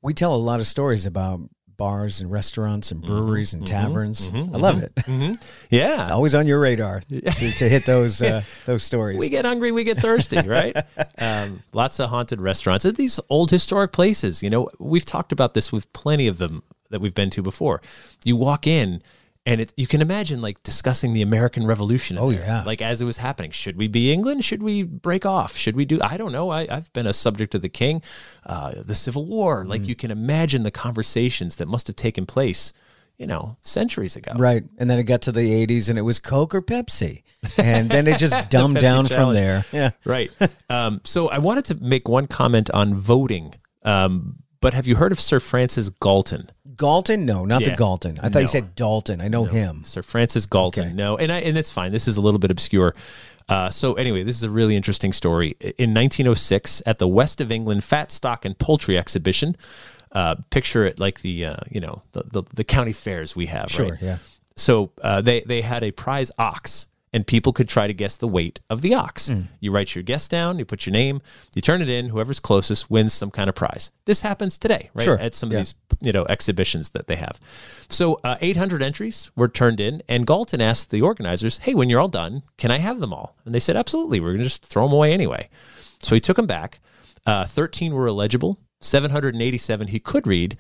We 0.00 0.14
tell 0.14 0.34
a 0.34 0.36
lot 0.36 0.60
of 0.60 0.66
stories 0.66 1.06
about 1.06 1.40
bars 1.82 2.20
and 2.20 2.30
restaurants 2.30 2.92
and 2.92 3.02
mm-hmm, 3.02 3.12
breweries 3.12 3.54
and 3.54 3.64
mm-hmm, 3.64 3.74
taverns. 3.74 4.30
Mm-hmm, 4.30 4.54
I 4.54 4.58
love 4.58 4.84
it. 4.84 4.92
Yeah. 5.68 6.02
It's 6.02 6.10
always 6.10 6.34
on 6.34 6.46
your 6.46 6.60
radar 6.60 7.00
to, 7.08 7.20
to 7.20 7.68
hit 7.68 7.86
those 7.86 8.22
uh, 8.22 8.42
those 8.66 8.84
stories. 8.84 9.18
we 9.18 9.28
get 9.28 9.44
hungry, 9.44 9.72
we 9.72 9.82
get 9.82 9.98
thirsty, 9.98 10.40
right? 10.46 10.76
um, 11.18 11.64
lots 11.72 11.98
of 11.98 12.10
haunted 12.10 12.40
restaurants 12.40 12.84
and 12.84 12.94
these 12.96 13.18
old 13.28 13.50
historic 13.50 13.90
places. 13.90 14.44
You 14.44 14.50
know, 14.50 14.70
we've 14.78 15.04
talked 15.04 15.32
about 15.32 15.54
this 15.54 15.72
with 15.72 15.92
plenty 15.92 16.28
of 16.28 16.38
them 16.38 16.62
that 16.90 17.00
we've 17.00 17.14
been 17.14 17.30
to 17.30 17.42
before. 17.42 17.80
You 18.22 18.36
walk 18.36 18.68
in. 18.68 19.02
And 19.44 19.60
it, 19.60 19.72
you 19.76 19.88
can 19.88 20.00
imagine 20.00 20.40
like 20.40 20.62
discussing 20.62 21.14
the 21.14 21.22
American 21.22 21.66
Revolution. 21.66 22.16
Oh, 22.16 22.30
there. 22.30 22.44
yeah. 22.44 22.62
Like 22.62 22.80
as 22.80 23.00
it 23.00 23.04
was 23.04 23.16
happening. 23.16 23.50
Should 23.50 23.76
we 23.76 23.88
be 23.88 24.12
England? 24.12 24.44
Should 24.44 24.62
we 24.62 24.84
break 24.84 25.26
off? 25.26 25.56
Should 25.56 25.74
we 25.74 25.84
do? 25.84 26.00
I 26.00 26.16
don't 26.16 26.30
know. 26.30 26.50
I, 26.50 26.66
I've 26.70 26.92
been 26.92 27.08
a 27.08 27.12
subject 27.12 27.54
of 27.56 27.62
the 27.62 27.68
king, 27.68 28.02
uh, 28.46 28.72
the 28.76 28.94
Civil 28.94 29.26
War. 29.26 29.64
Mm. 29.64 29.68
Like 29.68 29.86
you 29.88 29.96
can 29.96 30.12
imagine 30.12 30.62
the 30.62 30.70
conversations 30.70 31.56
that 31.56 31.66
must 31.66 31.88
have 31.88 31.96
taken 31.96 32.24
place, 32.24 32.72
you 33.18 33.26
know, 33.26 33.56
centuries 33.62 34.14
ago. 34.14 34.32
Right. 34.36 34.62
And 34.78 34.88
then 34.88 35.00
it 35.00 35.04
got 35.04 35.22
to 35.22 35.32
the 35.32 35.66
80s 35.66 35.88
and 35.88 35.98
it 35.98 36.02
was 36.02 36.20
Coke 36.20 36.54
or 36.54 36.62
Pepsi. 36.62 37.24
And 37.58 37.90
then 37.90 38.06
it 38.06 38.18
just 38.18 38.36
dumbed 38.48 38.78
down 38.78 39.08
from 39.08 39.34
there. 39.34 39.64
Yeah. 39.72 39.90
right. 40.04 40.30
Um, 40.70 41.00
so 41.02 41.28
I 41.28 41.38
wanted 41.38 41.64
to 41.66 41.74
make 41.82 42.08
one 42.08 42.28
comment 42.28 42.70
on 42.70 42.94
voting. 42.94 43.54
Um, 43.82 44.36
but 44.62 44.72
have 44.72 44.86
you 44.86 44.96
heard 44.96 45.12
of 45.12 45.20
Sir 45.20 45.38
Francis 45.40 45.90
Galton? 45.90 46.50
Galton? 46.76 47.26
No, 47.26 47.44
not 47.44 47.60
Yeah. 47.60 47.70
the 47.70 47.76
Galton. 47.76 48.18
I 48.22 48.30
thought 48.30 48.38
you 48.38 48.44
No. 48.46 48.50
said 48.50 48.74
Dalton. 48.74 49.20
I 49.20 49.28
know 49.28 49.44
him. 49.44 49.82
Sir 49.84 50.02
Francis 50.02 50.46
Galton. 50.46 50.84
Okay. 50.86 50.92
No, 50.94 51.18
and 51.18 51.30
I, 51.30 51.40
and 51.40 51.58
it's 51.58 51.70
fine. 51.70 51.92
This 51.92 52.08
is 52.08 52.16
a 52.16 52.20
little 52.22 52.38
bit 52.40 52.50
obscure. 52.50 52.94
Uh, 53.48 53.68
so 53.68 53.92
anyway, 53.94 54.22
this 54.22 54.36
is 54.36 54.42
a 54.44 54.50
really 54.50 54.74
interesting 54.76 55.12
story. 55.12 55.54
In 55.76 55.92
1906, 55.92 56.80
at 56.86 56.98
the 56.98 57.08
West 57.08 57.40
of 57.40 57.52
England 57.52 57.84
Fat 57.84 58.10
Stock 58.10 58.44
and 58.46 58.56
Poultry 58.58 58.96
Exhibition, 58.96 59.56
uh, 60.12 60.36
picture 60.50 60.86
it 60.86 60.98
like 61.00 61.20
the 61.22 61.44
uh, 61.46 61.56
you 61.70 61.80
know 61.80 62.02
the, 62.12 62.22
the 62.30 62.42
the 62.54 62.64
county 62.64 62.92
fairs 62.92 63.34
we 63.36 63.46
have. 63.46 63.70
Sure, 63.70 63.92
right? 63.92 63.98
yeah. 64.02 64.16
So 64.56 64.92
uh, 65.02 65.20
they 65.20 65.40
they 65.40 65.60
had 65.62 65.82
a 65.82 65.90
prize 65.90 66.30
ox, 66.38 66.86
and 67.12 67.26
people 67.26 67.52
could 67.52 67.68
try 67.68 67.86
to 67.86 67.92
guess 67.92 68.16
the 68.16 68.28
weight 68.28 68.60
of 68.70 68.80
the 68.80 68.94
ox. 68.94 69.28
Hmm. 69.28 69.42
You 69.60 69.70
write 69.70 69.94
your 69.94 70.02
guess 70.02 70.28
down, 70.28 70.58
you 70.58 70.64
put 70.64 70.86
your 70.86 70.92
name, 70.92 71.20
you 71.54 71.62
turn 71.62 71.82
it 71.82 71.88
in. 71.88 72.08
Whoever's 72.08 72.40
closest 72.40 72.90
wins 72.90 73.12
some 73.12 73.30
kind 73.30 73.48
of 73.48 73.54
prize. 73.54 73.92
This 74.06 74.22
happens 74.22 74.58
today, 74.58 74.90
right? 74.94 75.04
Sure, 75.04 75.18
At 75.18 75.34
some 75.34 75.48
of 75.48 75.52
yeah. 75.52 75.58
these 75.60 75.74
you 76.00 76.12
know 76.12 76.24
exhibitions 76.28 76.90
that 76.90 77.06
they 77.06 77.16
have. 77.16 77.38
So 77.88 78.20
uh, 78.24 78.36
800 78.40 78.82
entries 78.82 79.30
were 79.36 79.48
turned 79.48 79.80
in, 79.80 80.02
and 80.08 80.26
Galton 80.26 80.60
asked 80.60 80.90
the 80.90 81.02
organizers, 81.02 81.58
"Hey, 81.58 81.74
when 81.74 81.90
you're 81.90 82.00
all 82.00 82.08
done, 82.08 82.42
can 82.56 82.70
I 82.70 82.78
have 82.78 83.00
them 83.00 83.12
all?" 83.12 83.36
And 83.44 83.54
they 83.54 83.60
said, 83.60 83.76
"Absolutely. 83.76 84.20
We're 84.20 84.30
going 84.30 84.38
to 84.38 84.44
just 84.44 84.64
throw 84.66 84.84
them 84.84 84.94
away 84.94 85.12
anyway." 85.12 85.48
So 86.02 86.14
he 86.14 86.20
took 86.20 86.36
them 86.36 86.46
back. 86.46 86.80
Uh, 87.26 87.44
13 87.44 87.94
were 87.94 88.06
illegible. 88.06 88.58
787 88.80 89.88
he 89.88 90.00
could 90.00 90.26
read. 90.26 90.56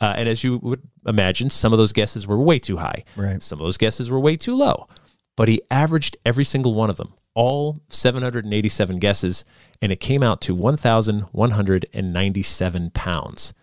Uh, 0.00 0.14
and 0.16 0.28
as 0.28 0.42
you 0.42 0.58
would 0.58 0.82
imagine, 1.06 1.48
some 1.48 1.72
of 1.72 1.78
those 1.78 1.92
guesses 1.92 2.26
were 2.26 2.38
way 2.38 2.58
too 2.58 2.78
high. 2.78 3.04
Right. 3.16 3.42
Some 3.42 3.60
of 3.60 3.64
those 3.64 3.78
guesses 3.78 4.10
were 4.10 4.18
way 4.18 4.36
too 4.36 4.54
low. 4.54 4.88
But 5.36 5.48
he 5.48 5.62
averaged 5.70 6.16
every 6.26 6.44
single 6.44 6.74
one 6.74 6.90
of 6.90 6.96
them, 6.98 7.14
all 7.34 7.80
787 7.88 8.98
guesses, 8.98 9.44
and 9.80 9.90
it 9.92 10.00
came 10.00 10.22
out 10.22 10.40
to 10.42 10.54
1,197 10.54 12.90
pounds. 12.90 13.54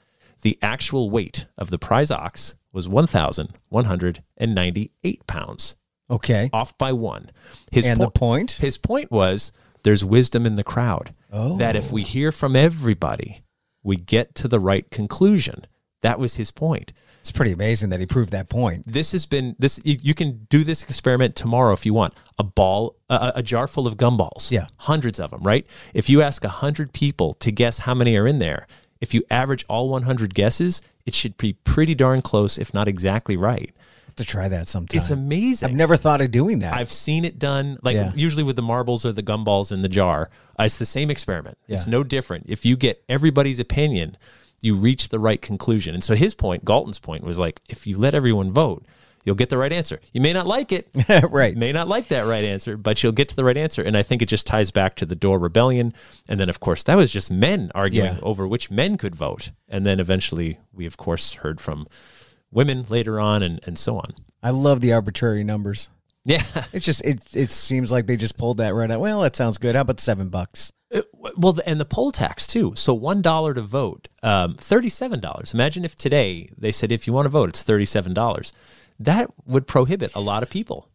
The 0.41 0.57
actual 0.61 1.09
weight 1.09 1.47
of 1.57 1.69
the 1.69 1.77
prize 1.77 2.09
ox 2.11 2.55
was 2.71 2.87
1,198 2.87 5.27
pounds, 5.27 5.75
Okay. 6.09 6.49
off 6.53 6.77
by 6.77 6.93
one. 6.93 7.29
His 7.71 7.85
And 7.85 7.99
po- 7.99 8.05
the 8.05 8.11
point? 8.11 8.51
his 8.53 8.77
point 8.77 9.11
was 9.11 9.51
there's 9.83 10.03
wisdom 10.05 10.45
in 10.45 10.55
the 10.55 10.63
crowd. 10.63 11.13
Oh. 11.31 11.57
That 11.57 11.75
if 11.75 11.91
we 11.91 12.03
hear 12.03 12.31
from 12.31 12.55
everybody, 12.55 13.41
we 13.83 13.97
get 13.97 14.33
to 14.35 14.47
the 14.47 14.59
right 14.59 14.89
conclusion. 14.89 15.65
That 16.01 16.19
was 16.19 16.35
his 16.35 16.51
point. 16.51 16.93
It's 17.29 17.37
pretty 17.37 17.51
amazing 17.51 17.89
that 17.91 17.99
he 17.99 18.07
proved 18.07 18.31
that 18.31 18.49
point. 18.49 18.83
This 18.87 19.11
has 19.11 19.27
been 19.27 19.55
this. 19.59 19.79
You, 19.83 19.97
you 20.01 20.13
can 20.15 20.47
do 20.49 20.63
this 20.63 20.81
experiment 20.81 21.35
tomorrow 21.35 21.73
if 21.73 21.85
you 21.85 21.93
want. 21.93 22.15
A 22.39 22.43
ball, 22.43 22.95
a, 23.07 23.33
a 23.35 23.43
jar 23.43 23.67
full 23.67 23.85
of 23.85 23.97
gumballs. 23.97 24.49
Yeah. 24.49 24.65
hundreds 24.77 25.19
of 25.19 25.29
them. 25.29 25.41
Right. 25.43 25.67
If 25.93 26.09
you 26.09 26.23
ask 26.23 26.43
a 26.43 26.49
hundred 26.49 26.91
people 26.91 27.35
to 27.35 27.51
guess 27.51 27.79
how 27.79 27.93
many 27.93 28.17
are 28.17 28.25
in 28.25 28.39
there, 28.39 28.65
if 28.99 29.13
you 29.13 29.23
average 29.29 29.63
all 29.69 29.89
100 29.89 30.33
guesses, 30.33 30.81
it 31.05 31.13
should 31.13 31.37
be 31.37 31.53
pretty 31.53 31.93
darn 31.93 32.21
close, 32.23 32.57
if 32.57 32.73
not 32.73 32.87
exactly 32.87 33.37
right. 33.37 33.71
have 34.07 34.15
to 34.15 34.25
try 34.25 34.49
that 34.49 34.67
sometime. 34.67 34.97
It's 34.99 35.11
amazing. 35.11 35.69
I've 35.69 35.75
never 35.75 35.97
thought 35.97 36.21
of 36.21 36.31
doing 36.31 36.59
that. 36.59 36.73
I've 36.73 36.91
seen 36.91 37.25
it 37.25 37.37
done, 37.37 37.77
like 37.83 37.95
Yeah. 37.95 38.11
usually 38.15 38.43
with 38.43 38.55
the 38.55 38.61
marbles 38.63 39.05
or 39.05 39.11
the 39.13 39.23
gumballs 39.23 39.71
in 39.71 39.83
the 39.83 39.89
jar. 39.89 40.29
Uh, 40.59 40.63
it's 40.63 40.77
the 40.77 40.85
same 40.85 41.11
experiment. 41.11 41.57
It's 41.67 41.85
no 41.85 42.03
different. 42.03 42.45
If 42.49 42.65
you 42.65 42.75
get 42.75 43.03
everybody's 43.07 43.59
opinion, 43.59 44.17
you 44.61 44.75
reach 44.75 45.09
the 45.09 45.19
right 45.19 45.41
conclusion. 45.41 45.93
And 45.93 46.03
so 46.03 46.15
his 46.15 46.35
point, 46.35 46.65
Galton's 46.65 46.99
point, 46.99 47.23
was 47.23 47.39
like, 47.39 47.61
if 47.69 47.85
you 47.87 47.97
let 47.97 48.13
everyone 48.13 48.51
vote, 48.51 48.85
you'll 49.25 49.35
get 49.35 49.49
the 49.49 49.57
right 49.57 49.71
answer. 49.73 49.99
You 50.13 50.21
may 50.21 50.33
not 50.33 50.47
like 50.47 50.71
it, 50.71 50.89
right. 51.29 51.53
You 51.53 51.59
may 51.59 51.71
not 51.71 51.87
like 51.87 52.07
that 52.09 52.21
right 52.25 52.43
answer, 52.43 52.77
but 52.77 53.01
you'll 53.03 53.11
get 53.11 53.29
to 53.29 53.35
the 53.35 53.43
right 53.43 53.57
answer. 53.57 53.81
And 53.81 53.95
I 53.97 54.03
think 54.03 54.21
it 54.21 54.27
just 54.29 54.47
ties 54.47 54.71
back 54.71 54.95
to 54.95 55.05
the 55.05 55.15
Dorr 55.15 55.39
Rebellion. 55.39 55.93
And 56.27 56.39
then, 56.39 56.49
of 56.49 56.59
course, 56.59 56.83
that 56.83 56.95
was 56.95 57.11
just 57.11 57.29
men 57.31 57.71
arguing 57.75 58.13
Yeah. 58.15 58.19
over 58.23 58.47
which 58.47 58.69
men 58.71 58.97
could 58.97 59.15
vote. 59.15 59.51
And 59.67 59.85
then 59.85 59.99
eventually, 59.99 60.59
we, 60.73 60.85
of 60.85 60.97
course, 60.97 61.33
heard 61.35 61.59
from 61.61 61.85
women 62.51 62.85
later 62.89 63.19
on 63.19 63.43
and, 63.43 63.59
and 63.63 63.77
so 63.77 63.97
on. 63.97 64.13
I 64.41 64.51
love 64.51 64.81
the 64.81 64.93
arbitrary 64.93 65.43
numbers. 65.43 65.89
Yeah. 66.25 66.43
It's 66.73 66.85
just 66.85 67.03
it 67.05 67.35
it 67.35 67.49
seems 67.51 67.91
like 67.91 68.05
they 68.07 68.17
just 68.17 68.37
pulled 68.37 68.57
that 68.57 68.73
right 68.73 68.89
out. 68.91 68.99
Well, 68.99 69.21
that 69.21 69.35
sounds 69.35 69.57
good. 69.57 69.75
How 69.75 69.81
about 69.81 69.99
seven 69.99 70.29
bucks? 70.29 70.71
Uh, 70.93 71.01
Well, 71.37 71.53
the- 71.53 71.67
and 71.69 71.79
the 71.79 71.85
poll 71.85 72.11
tax 72.11 72.47
too. 72.47 72.73
So 72.75 72.93
one 72.93 73.21
dollar 73.21 73.53
to 73.53 73.61
vote, 73.61 74.07
um, 74.23 74.55
thirty-seven 74.55 75.19
dollars. 75.19 75.53
Imagine 75.53 75.85
if 75.85 75.95
today 75.95 76.49
they 76.57 76.71
said 76.71 76.91
if 76.91 77.05
you 77.07 77.13
want 77.13 77.25
to 77.25 77.29
vote, 77.29 77.49
it's 77.49 77.61
thirty-seven 77.63 78.13
dollars. 78.13 78.51
That 78.99 79.29
would 79.45 79.67
prohibit 79.67 80.11
a 80.15 80.19
lot 80.19 80.41
of 80.43 80.49
people. 80.49 80.89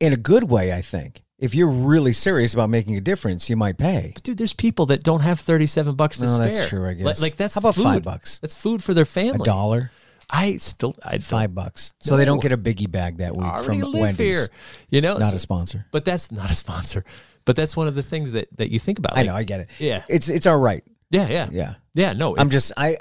In 0.00 0.12
a 0.12 0.16
good 0.16 0.44
way, 0.44 0.72
I 0.72 0.80
think. 0.82 1.22
If 1.38 1.54
you're 1.54 1.68
really 1.68 2.12
serious 2.12 2.54
about 2.54 2.70
making 2.70 2.96
a 2.96 3.00
difference, 3.00 3.50
you 3.50 3.56
might 3.56 3.76
pay. 3.76 4.12
But 4.14 4.22
Dude, 4.22 4.38
there's 4.38 4.52
people 4.54 4.86
that 4.86 5.02
don't 5.02 5.20
have 5.20 5.40
thirty-seven 5.40 5.94
bucks 5.94 6.18
to 6.18 6.26
No, 6.26 6.34
spare. 6.34 6.48
that's 6.48 6.68
true, 6.68 6.84
I 6.84 6.88
Like, 6.88 6.98
guess. 6.98 7.20
like 7.22 7.36
that's 7.36 7.54
How 7.54 7.58
about 7.60 7.74
food. 7.74 7.82
five 7.84 8.02
bucks? 8.04 8.38
That's 8.38 8.54
food 8.54 8.84
for 8.84 8.94
their 8.94 9.04
family. 9.04 9.42
A 9.42 9.44
dollar, 9.44 9.90
I 10.30 10.58
still, 10.58 10.94
I'd 11.04 11.24
five 11.24 11.54
bucks. 11.54 11.92
So 12.00 12.16
they 12.16 12.24
don't 12.24 12.40
get 12.42 12.52
a 12.52 12.56
biggie 12.58 12.90
bag 12.90 13.18
that 13.18 13.36
week 13.36 13.60
from 13.62 13.80
Wendy's. 13.92 14.16
here. 14.18 14.46
You 14.90 15.00
know, 15.00 15.16
Not 15.18 15.30
So- 15.30 15.36
a 15.36 15.40
sponsor. 15.40 15.86
but 15.90 16.04
that's 16.04 16.30
not 16.30 16.50
a 16.50 16.54
sponsor. 16.64 17.04
But 17.46 17.56
that's 17.56 17.76
one 17.76 17.88
of 17.88 17.94
the 17.94 18.02
things 18.02 18.32
that 18.32 18.48
that 18.56 18.70
you 18.70 18.78
think 18.78 18.98
about. 18.98 19.14
I 19.14 19.20
Like, 19.20 19.26
know, 19.26 19.34
I 19.34 19.44
get 19.44 19.60
it. 19.60 19.70
Yeah. 19.78 20.04
It's 20.08 20.28
it's 20.28 20.46
all 20.46 20.58
right. 20.58 20.84
Yeah, 21.10 21.28
yeah, 21.28 21.48
Yeah. 21.52 21.74
yeah. 21.94 22.12
No, 22.12 22.36
I'm 22.36 22.50
just 22.50 22.72
I 22.76 22.96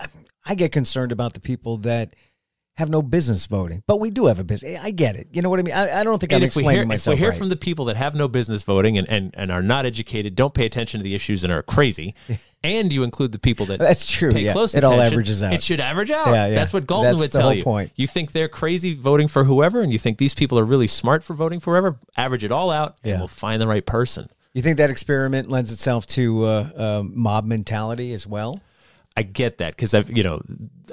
I 0.46 0.56
get 0.56 0.72
concerned 0.72 1.12
about 1.12 1.34
the 1.34 1.40
people 1.40 1.78
that 1.78 2.14
have 2.76 2.90
no 2.90 3.02
business 3.02 3.46
voting, 3.46 3.84
but 3.86 4.00
we 4.00 4.10
do 4.10 4.26
have 4.26 4.40
a 4.40 4.44
business. 4.44 4.80
I 4.82 4.92
get 4.92 5.16
it. 5.16 5.28
You 5.32 5.42
know 5.42 5.50
what 5.50 5.60
I 5.60 5.64
mean? 5.64 5.76
I, 5.76 6.00
I 6.00 6.04
don't 6.04 6.18
think 6.20 6.32
I'm 6.32 6.38
and 6.38 6.42
we 6.42 6.46
explaining 6.48 6.88
hear, 6.88 6.96
if 6.96 7.08
we 7.08 7.16
hear 7.16 7.30
right. 7.30 7.38
from 7.38 7.50
the 7.50 7.56
people 7.56 7.86
that 7.86 7.98
have 7.98 8.16
no 8.16 8.28
business 8.28 8.64
voting 8.64 8.98
and, 8.98 9.08
and, 9.08 9.32
and 9.38 9.52
are 9.52 9.62
not 9.62 9.86
educated, 9.86 10.36
don't 10.36 10.56
pay 10.56 10.66
attention 10.66 11.00
to 11.00 11.04
the 11.04 11.14
issues 11.14 11.44
and 11.44 11.54
are 11.54 11.62
crazy, 11.62 12.16
and 12.64 12.92
you 12.94 13.04
include 13.04 13.32
the 13.32 13.40
people 13.40 13.66
that 13.68 13.80
That's 13.80 14.10
true, 14.10 14.32
pay 14.32 14.46
yeah. 14.46 14.54
close 14.54 14.74
It 14.76 14.84
all 14.84 15.00
averages 15.02 15.44
out. 15.44 15.54
It 15.54 15.62
should 15.64 15.80
average 15.82 16.12
out. 16.12 16.28
Yeah, 16.28 16.48
yeah. 16.48 16.56
That's 16.56 16.74
what 16.74 16.88
Galton 16.88 17.12
That's 17.12 17.20
would 17.20 17.32
the 17.32 17.38
tell 17.40 17.48
whole 17.50 17.54
you. 17.58 17.64
point. 17.64 17.92
You 17.96 18.08
think 18.08 18.32
they're 18.32 18.48
crazy 18.48 18.94
voting 18.96 19.28
for 19.28 19.44
whoever, 19.44 19.82
and 19.82 19.92
you 19.92 20.00
think 20.00 20.18
these 20.18 20.34
people 20.34 20.58
are 20.58 20.66
really 20.66 20.88
smart 20.88 21.24
for 21.24 21.34
voting 21.34 21.60
for 21.60 21.74
whoever. 21.74 21.98
Average 22.18 22.44
it 22.44 22.52
all 22.52 22.72
out, 22.72 22.96
and 23.04 23.12
Yeah. 23.12 23.18
we'll 23.20 23.28
find 23.28 23.62
the 23.62 23.68
right 23.68 23.86
person. 23.86 24.30
You 24.54 24.62
think 24.62 24.78
that 24.78 24.90
experiment 24.90 25.50
lends 25.50 25.72
itself 25.72 26.06
to 26.08 26.46
uh, 26.46 26.50
uh, 26.76 27.04
mob 27.06 27.46
mentality 27.46 28.14
as 28.14 28.26
well? 28.28 28.62
I 29.18 29.24
get 29.24 29.58
that 29.60 29.76
because 29.76 29.94
I've 29.94 30.16
you 30.16 30.24
know 30.24 30.42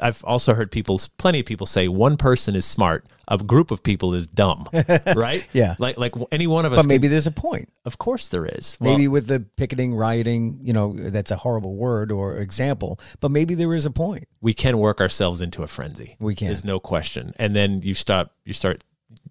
I've 0.02 0.22
also 0.24 0.54
heard 0.54 0.70
people 0.70 1.00
plenty 1.18 1.40
of 1.40 1.46
people 1.46 1.66
say 1.66 1.88
one 1.88 2.16
person 2.16 2.54
is 2.54 2.64
smart, 2.66 3.04
a 3.30 3.38
group 3.38 3.70
of 3.70 3.82
people 3.82 4.12
is 4.14 4.26
dumb, 4.26 4.68
right? 5.16 5.46
Yeah. 5.52 5.76
like 5.78 5.96
like 5.96 6.14
any 6.32 6.46
one 6.46 6.66
of 6.66 6.72
us. 6.72 6.78
But 6.80 6.86
maybe 6.86 7.08
there's 7.08 7.26
a 7.26 7.30
point. 7.32 7.70
of 7.84 7.96
course 7.98 8.28
there 8.28 8.44
is. 8.44 8.76
Well, 8.80 8.92
Maybe 8.92 9.08
with 9.08 9.26
the 9.28 9.40
picketing, 9.56 9.94
rioting, 9.94 10.58
you 10.62 10.72
know, 10.72 10.92
that's 10.94 11.30
a 11.30 11.36
horrible 11.36 11.76
word 11.76 12.10
or 12.12 12.36
example, 12.36 12.98
but 13.20 13.30
maybe 13.30 13.54
there 13.54 13.72
is 13.74 13.86
a 13.86 13.90
point. 13.90 14.26
we 14.40 14.52
can 14.52 14.76
work 14.78 15.00
ourselves 15.00 15.40
into 15.40 15.62
a 15.62 15.66
frenzy. 15.66 16.16
We 16.18 16.34
can. 16.34 16.48
There's 16.48 16.64
no 16.64 16.80
question. 16.80 17.32
And 17.38 17.54
then 17.56 17.82
you 17.82 17.94
stop. 17.94 18.32
You 18.44 18.52
start 18.52 18.82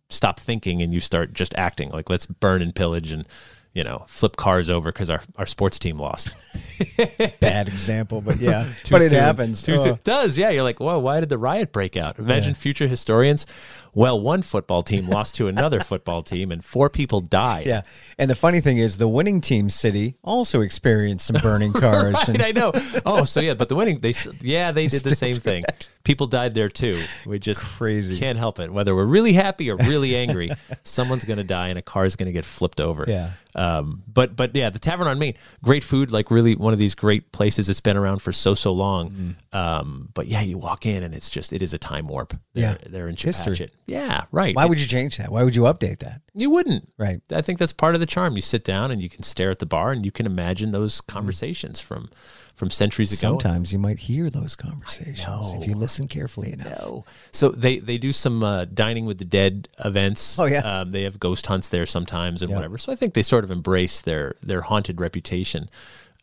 stop 0.10 0.40
thinking 0.40 0.82
and 0.82 0.92
you 0.94 1.00
start 1.00 1.34
just 1.34 1.54
acting 1.56 1.90
like 1.92 2.10
let's 2.10 2.26
burn 2.26 2.62
and 2.64 2.74
pillage 2.74 3.12
and 3.12 3.28
you 3.74 3.84
know 3.84 4.04
flip 4.08 4.36
cars 4.38 4.68
over 4.70 4.92
because 4.92 5.10
our, 5.10 5.22
our 5.36 5.46
sports 5.46 5.78
team 5.78 5.98
lost. 5.98 6.34
Bad 7.40 7.68
example, 7.68 8.22
but 8.22 8.38
yeah, 8.38 8.68
Too 8.84 8.92
but 8.92 9.02
it 9.02 9.12
happens. 9.12 9.64
Too 9.64 9.78
soon. 9.78 9.90
Oh. 9.90 9.94
It 9.94 10.04
does 10.04 10.38
yeah? 10.38 10.50
You're 10.50 10.64
like, 10.64 10.80
well, 10.80 11.02
why 11.02 11.20
did 11.20 11.30
the 11.30 11.38
riot 11.38 11.72
break 11.72 11.98
out? 11.98 12.20
Imagine 12.20 12.54
future 12.54 12.88
historians. 12.88 13.46
Well, 13.94 14.22
one 14.22 14.44
football 14.44 14.84
team 14.84 15.08
lost 15.08 15.36
to 15.36 15.48
another 15.48 15.82
football 15.84 16.22
team, 16.22 16.52
and 16.52 16.64
four 16.64 16.90
people 16.90 17.22
died. 17.22 17.66
Yeah, 17.66 17.82
and 18.18 18.30
the 18.30 18.36
funny 18.36 18.62
thing 18.62 18.78
is, 18.78 18.98
the 18.98 19.08
winning 19.08 19.42
team 19.42 19.70
city 19.70 20.16
also 20.24 20.62
experienced 20.62 21.26
some 21.26 21.42
burning 21.42 21.74
cars. 21.74 22.14
Right, 22.14 22.30
and 22.30 22.42
I 22.42 22.52
know. 22.52 22.72
Oh, 23.06 23.24
so 23.26 23.40
yeah, 23.40 23.56
but 23.56 23.68
the 23.68 23.76
winning 23.76 24.00
they 24.00 24.14
yeah 24.42 24.72
they 24.72 24.88
did 24.88 25.02
the 25.02 25.16
same 25.16 25.36
thing. 25.36 25.66
People 26.04 26.28
died 26.28 26.54
there 26.54 26.70
too. 26.70 27.04
We 27.26 27.40
just 27.40 27.62
Crazy. 27.62 28.18
can't 28.18 28.38
help 28.38 28.60
it. 28.60 28.72
Whether 28.72 28.96
we're 28.96 29.06
really 29.06 29.34
happy 29.34 29.70
or 29.70 29.76
really 29.76 30.16
angry, 30.16 30.50
someone's 30.84 31.26
gonna 31.26 31.44
die 31.44 31.68
and 31.70 31.78
a 31.78 31.82
car's 31.82 32.16
gonna 32.16 32.32
get 32.32 32.46
flipped 32.46 32.80
over. 32.80 33.06
Yeah. 33.08 33.32
Um. 33.56 34.04
But 34.08 34.36
but 34.36 34.56
yeah, 34.56 34.70
the 34.70 34.80
Tavern 34.80 35.08
on 35.08 35.18
Main, 35.20 35.34
great 35.64 35.84
food. 35.84 36.12
Like 36.12 36.30
really 36.32 36.49
one 36.56 36.74
of 36.74 36.80
these 36.80 36.96
great 36.96 37.32
places 37.32 37.68
that's 37.68 37.82
been 37.82 37.98
around 37.98 38.20
for 38.22 38.32
so 38.32 38.54
so 38.54 38.72
long. 38.72 39.12
Mm-hmm. 39.12 39.56
Um. 39.58 40.10
But 40.14 40.28
yeah, 40.28 40.42
you 40.42 40.58
walk 40.58 40.86
in 40.86 41.04
and 41.04 41.14
it's 41.14 41.30
just 41.30 41.54
it 41.54 41.62
is 41.62 41.74
a 41.74 41.78
time 41.78 42.08
warp. 42.08 42.34
They're, 42.54 42.78
Yeah. 42.82 42.90
They're 42.90 43.08
in 43.08 43.16
History. 43.16 43.70
Yeah. 43.88 44.26
Right. 44.32 44.56
Why 44.56 44.66
would 44.66 44.80
you 44.80 44.88
change 44.88 45.18
that? 45.18 45.32
Why 45.32 45.44
would 45.44 45.56
you 45.56 45.64
update 45.64 46.00
that? 46.00 46.22
You 46.34 46.50
wouldn't. 46.50 46.92
Right. 46.98 47.22
I 47.32 47.42
think 47.42 47.60
that's 47.60 47.74
part 47.74 47.96
of 47.96 48.02
the 48.02 48.06
charm. 48.08 48.36
You 48.36 48.42
sit 48.42 48.64
down 48.64 48.92
and 48.92 49.02
you 49.02 49.10
can 49.10 49.24
stare 49.24 49.50
at 49.52 49.60
the 49.60 49.66
bar 49.66 49.92
and 49.92 50.06
you 50.06 50.12
can 50.12 50.26
imagine 50.26 50.72
those 50.72 51.02
Mm. 51.02 51.08
conversations 51.08 51.80
from 51.80 52.10
from 52.56 52.70
centuries 52.70 53.14
ago. 53.14 53.40
Sometimes 53.40 53.72
you 53.72 53.80
might 53.80 54.00
hear 54.00 54.30
those 54.30 54.54
conversations 54.58 55.54
if 55.54 55.66
you 55.66 55.76
listen 55.76 56.08
carefully 56.10 56.52
enough. 56.52 56.68
No. 56.82 57.06
So 57.32 57.50
they 57.50 57.80
they 57.80 57.98
do 57.98 58.12
some 58.12 58.44
uh, 58.44 58.66
dining 58.66 59.06
with 59.06 59.18
the 59.18 59.26
dead 59.26 59.70
events. 59.86 60.38
Oh, 60.38 60.46
yeah. 60.46 60.60
Um, 60.82 60.92
they 60.92 61.04
have 61.04 61.20
ghost 61.20 61.48
hunts 61.48 61.70
there 61.70 61.86
sometimes 61.86 62.42
and 62.42 62.50
Yeah. 62.50 62.58
whatever. 62.58 62.78
So 62.78 62.92
I 62.92 62.96
think 62.96 63.14
they 63.14 63.22
sort 63.22 63.44
of 63.46 63.52
embrace 63.52 64.02
their 64.02 64.36
their 64.44 64.62
haunted 64.62 65.00
reputation. 65.00 65.70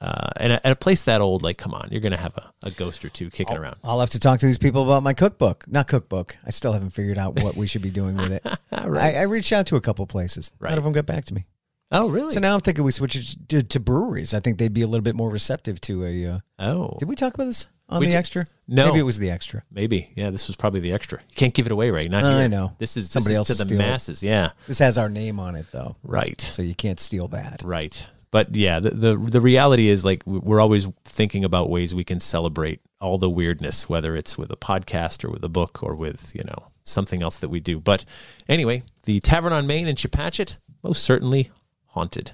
Uh, 0.00 0.28
and 0.38 0.52
at 0.52 0.66
a 0.66 0.76
place 0.76 1.02
that 1.04 1.20
old, 1.22 1.42
like, 1.42 1.56
come 1.56 1.72
on, 1.72 1.88
you're 1.90 2.00
gonna 2.02 2.16
have 2.18 2.36
a, 2.36 2.52
a 2.64 2.70
ghost 2.70 3.04
or 3.04 3.08
two 3.08 3.30
kicking 3.30 3.56
around. 3.56 3.76
I'll 3.82 4.00
have 4.00 4.10
to 4.10 4.18
talk 4.20 4.40
to 4.40 4.46
these 4.46 4.58
people 4.58 4.82
about 4.82 5.02
my 5.02 5.14
cookbook. 5.14 5.64
Not 5.66 5.88
cookbook. 5.88 6.36
I 6.44 6.50
still 6.50 6.72
haven't 6.72 6.90
figured 6.90 7.16
out 7.18 7.40
what 7.42 7.56
we 7.56 7.66
should 7.66 7.82
be 7.82 7.90
doing 7.90 8.16
with 8.16 8.30
it. 8.32 8.46
I, 8.72 9.14
I 9.14 9.22
reached 9.22 9.52
out 9.52 9.66
to 9.68 9.76
a 9.76 9.80
couple 9.80 10.06
places. 10.06 10.52
Right. 10.60 10.68
None 10.70 10.78
of 10.78 10.84
them 10.84 10.92
got 10.92 11.06
back 11.06 11.24
to 11.26 11.34
me. 11.34 11.46
Oh, 11.92 12.08
really? 12.08 12.34
So 12.34 12.40
now 12.40 12.54
I'm 12.54 12.60
thinking 12.60 12.82
we 12.84 12.90
switch 12.90 13.14
it 13.16 13.36
to, 13.48 13.62
to 13.62 13.80
breweries. 13.80 14.34
I 14.34 14.40
think 14.40 14.58
they'd 14.58 14.74
be 14.74 14.82
a 14.82 14.86
little 14.88 15.04
bit 15.04 15.14
more 15.14 15.30
receptive 15.30 15.80
to 15.82 16.04
a. 16.04 16.26
Uh, 16.26 16.38
oh, 16.58 16.96
did 16.98 17.08
we 17.08 17.14
talk 17.14 17.32
about 17.34 17.44
this 17.46 17.68
on 17.88 18.00
We 18.00 18.06
the 18.06 18.12
did- 18.12 18.18
extra? 18.18 18.46
No. 18.68 18.86
Maybe 18.88 18.98
it 18.98 19.04
was 19.04 19.18
the 19.18 19.30
extra. 19.30 19.62
maybe. 19.70 20.10
Yeah, 20.16 20.30
this 20.30 20.48
was 20.48 20.56
probably 20.56 20.80
the 20.80 20.92
extra. 20.92 21.20
You 21.20 21.34
can't 21.36 21.54
give 21.54 21.64
it 21.64 21.70
away, 21.72 21.92
right? 21.92 22.10
Not 22.10 22.24
I 22.24 22.40
here. 22.40 22.48
know. 22.48 22.74
This 22.78 22.96
is 22.96 23.08
Somebody 23.08 23.34
this 23.34 23.38
else 23.38 23.46
to 23.48 23.54
the 23.54 23.62
steal 23.62 23.78
it. 23.80 23.82
masses. 23.82 24.22
Yeah. 24.22 24.50
This 24.66 24.80
has 24.80 24.98
our 24.98 25.08
name 25.08 25.38
on 25.38 25.54
it 25.54 25.66
though, 25.70 25.94
Right. 26.02 26.40
so 26.40 26.60
you 26.60 26.74
can't 26.74 26.98
steal 26.98 27.28
that. 27.28 27.62
Right. 27.64 28.10
But 28.36 28.54
yeah, 28.54 28.80
the, 28.80 28.90
the 28.90 29.16
the 29.16 29.40
reality 29.40 29.88
is 29.88 30.04
like 30.04 30.22
we're 30.26 30.60
always 30.60 30.86
thinking 31.06 31.42
about 31.42 31.70
ways 31.70 31.94
we 31.94 32.04
can 32.04 32.20
celebrate 32.20 32.82
all 33.00 33.16
the 33.16 33.30
weirdness, 33.30 33.88
whether 33.88 34.14
it's 34.14 34.36
with 34.36 34.50
a 34.50 34.56
podcast 34.56 35.24
or 35.24 35.30
with 35.30 35.42
a 35.42 35.48
book 35.48 35.82
or 35.82 35.94
with 35.94 36.32
you 36.34 36.44
know 36.44 36.66
something 36.82 37.22
else 37.22 37.36
that 37.36 37.48
we 37.48 37.60
do. 37.60 37.80
But 37.80 38.04
anyway, 38.46 38.82
the 39.04 39.20
Tavern 39.20 39.54
on 39.54 39.66
Main 39.66 39.88
in 39.88 39.96
Chepachet, 39.96 40.58
most 40.82 41.02
certainly 41.02 41.50
haunted. 41.86 42.32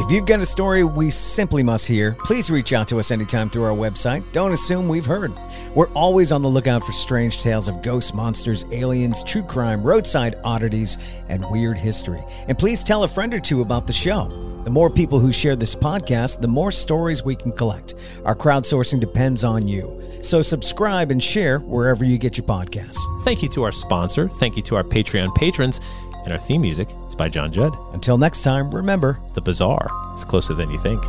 If 0.00 0.12
you've 0.12 0.26
got 0.26 0.38
a 0.38 0.46
story 0.46 0.84
we 0.84 1.10
simply 1.10 1.64
must 1.64 1.84
hear, 1.84 2.12
please 2.24 2.52
reach 2.52 2.72
out 2.72 2.86
to 2.86 3.00
us 3.00 3.10
anytime 3.10 3.50
through 3.50 3.64
our 3.64 3.76
website. 3.76 4.22
Don't 4.30 4.52
assume 4.52 4.88
we've 4.88 5.04
heard. 5.04 5.32
We're 5.74 5.88
always 5.88 6.30
on 6.30 6.40
the 6.40 6.48
lookout 6.48 6.84
for 6.84 6.92
strange 6.92 7.42
tales 7.42 7.66
of 7.66 7.82
ghosts, 7.82 8.14
monsters, 8.14 8.64
aliens, 8.70 9.24
true 9.24 9.42
crime, 9.42 9.82
roadside 9.82 10.36
oddities, 10.44 10.98
and 11.28 11.44
weird 11.50 11.78
history. 11.78 12.22
And 12.46 12.56
please 12.56 12.84
tell 12.84 13.02
a 13.02 13.08
friend 13.08 13.34
or 13.34 13.40
two 13.40 13.60
about 13.60 13.88
the 13.88 13.92
show. 13.92 14.28
The 14.62 14.70
more 14.70 14.88
people 14.88 15.18
who 15.18 15.32
share 15.32 15.56
this 15.56 15.74
podcast, 15.74 16.40
the 16.40 16.46
more 16.46 16.70
stories 16.70 17.24
we 17.24 17.34
can 17.34 17.50
collect. 17.50 17.96
Our 18.24 18.36
crowdsourcing 18.36 19.00
depends 19.00 19.42
on 19.42 19.66
you. 19.66 20.00
So 20.22 20.42
subscribe 20.42 21.10
and 21.10 21.22
share 21.22 21.58
wherever 21.58 22.04
you 22.04 22.18
get 22.18 22.38
your 22.38 22.46
podcasts. 22.46 22.98
Thank 23.24 23.42
you 23.42 23.48
to 23.48 23.64
our 23.64 23.72
sponsor. 23.72 24.28
Thank 24.28 24.56
you 24.56 24.62
to 24.62 24.76
our 24.76 24.84
Patreon 24.84 25.34
patrons. 25.34 25.80
And 26.24 26.32
our 26.32 26.38
theme 26.38 26.62
music 26.62 26.88
by 27.18 27.28
John 27.28 27.52
Judd. 27.52 27.76
Until 27.92 28.16
next 28.16 28.42
time, 28.42 28.70
remember 28.70 29.20
The 29.34 29.42
Bizarre 29.42 29.90
is 30.14 30.24
closer 30.24 30.54
than 30.54 30.70
you 30.70 30.78
think. 30.78 31.04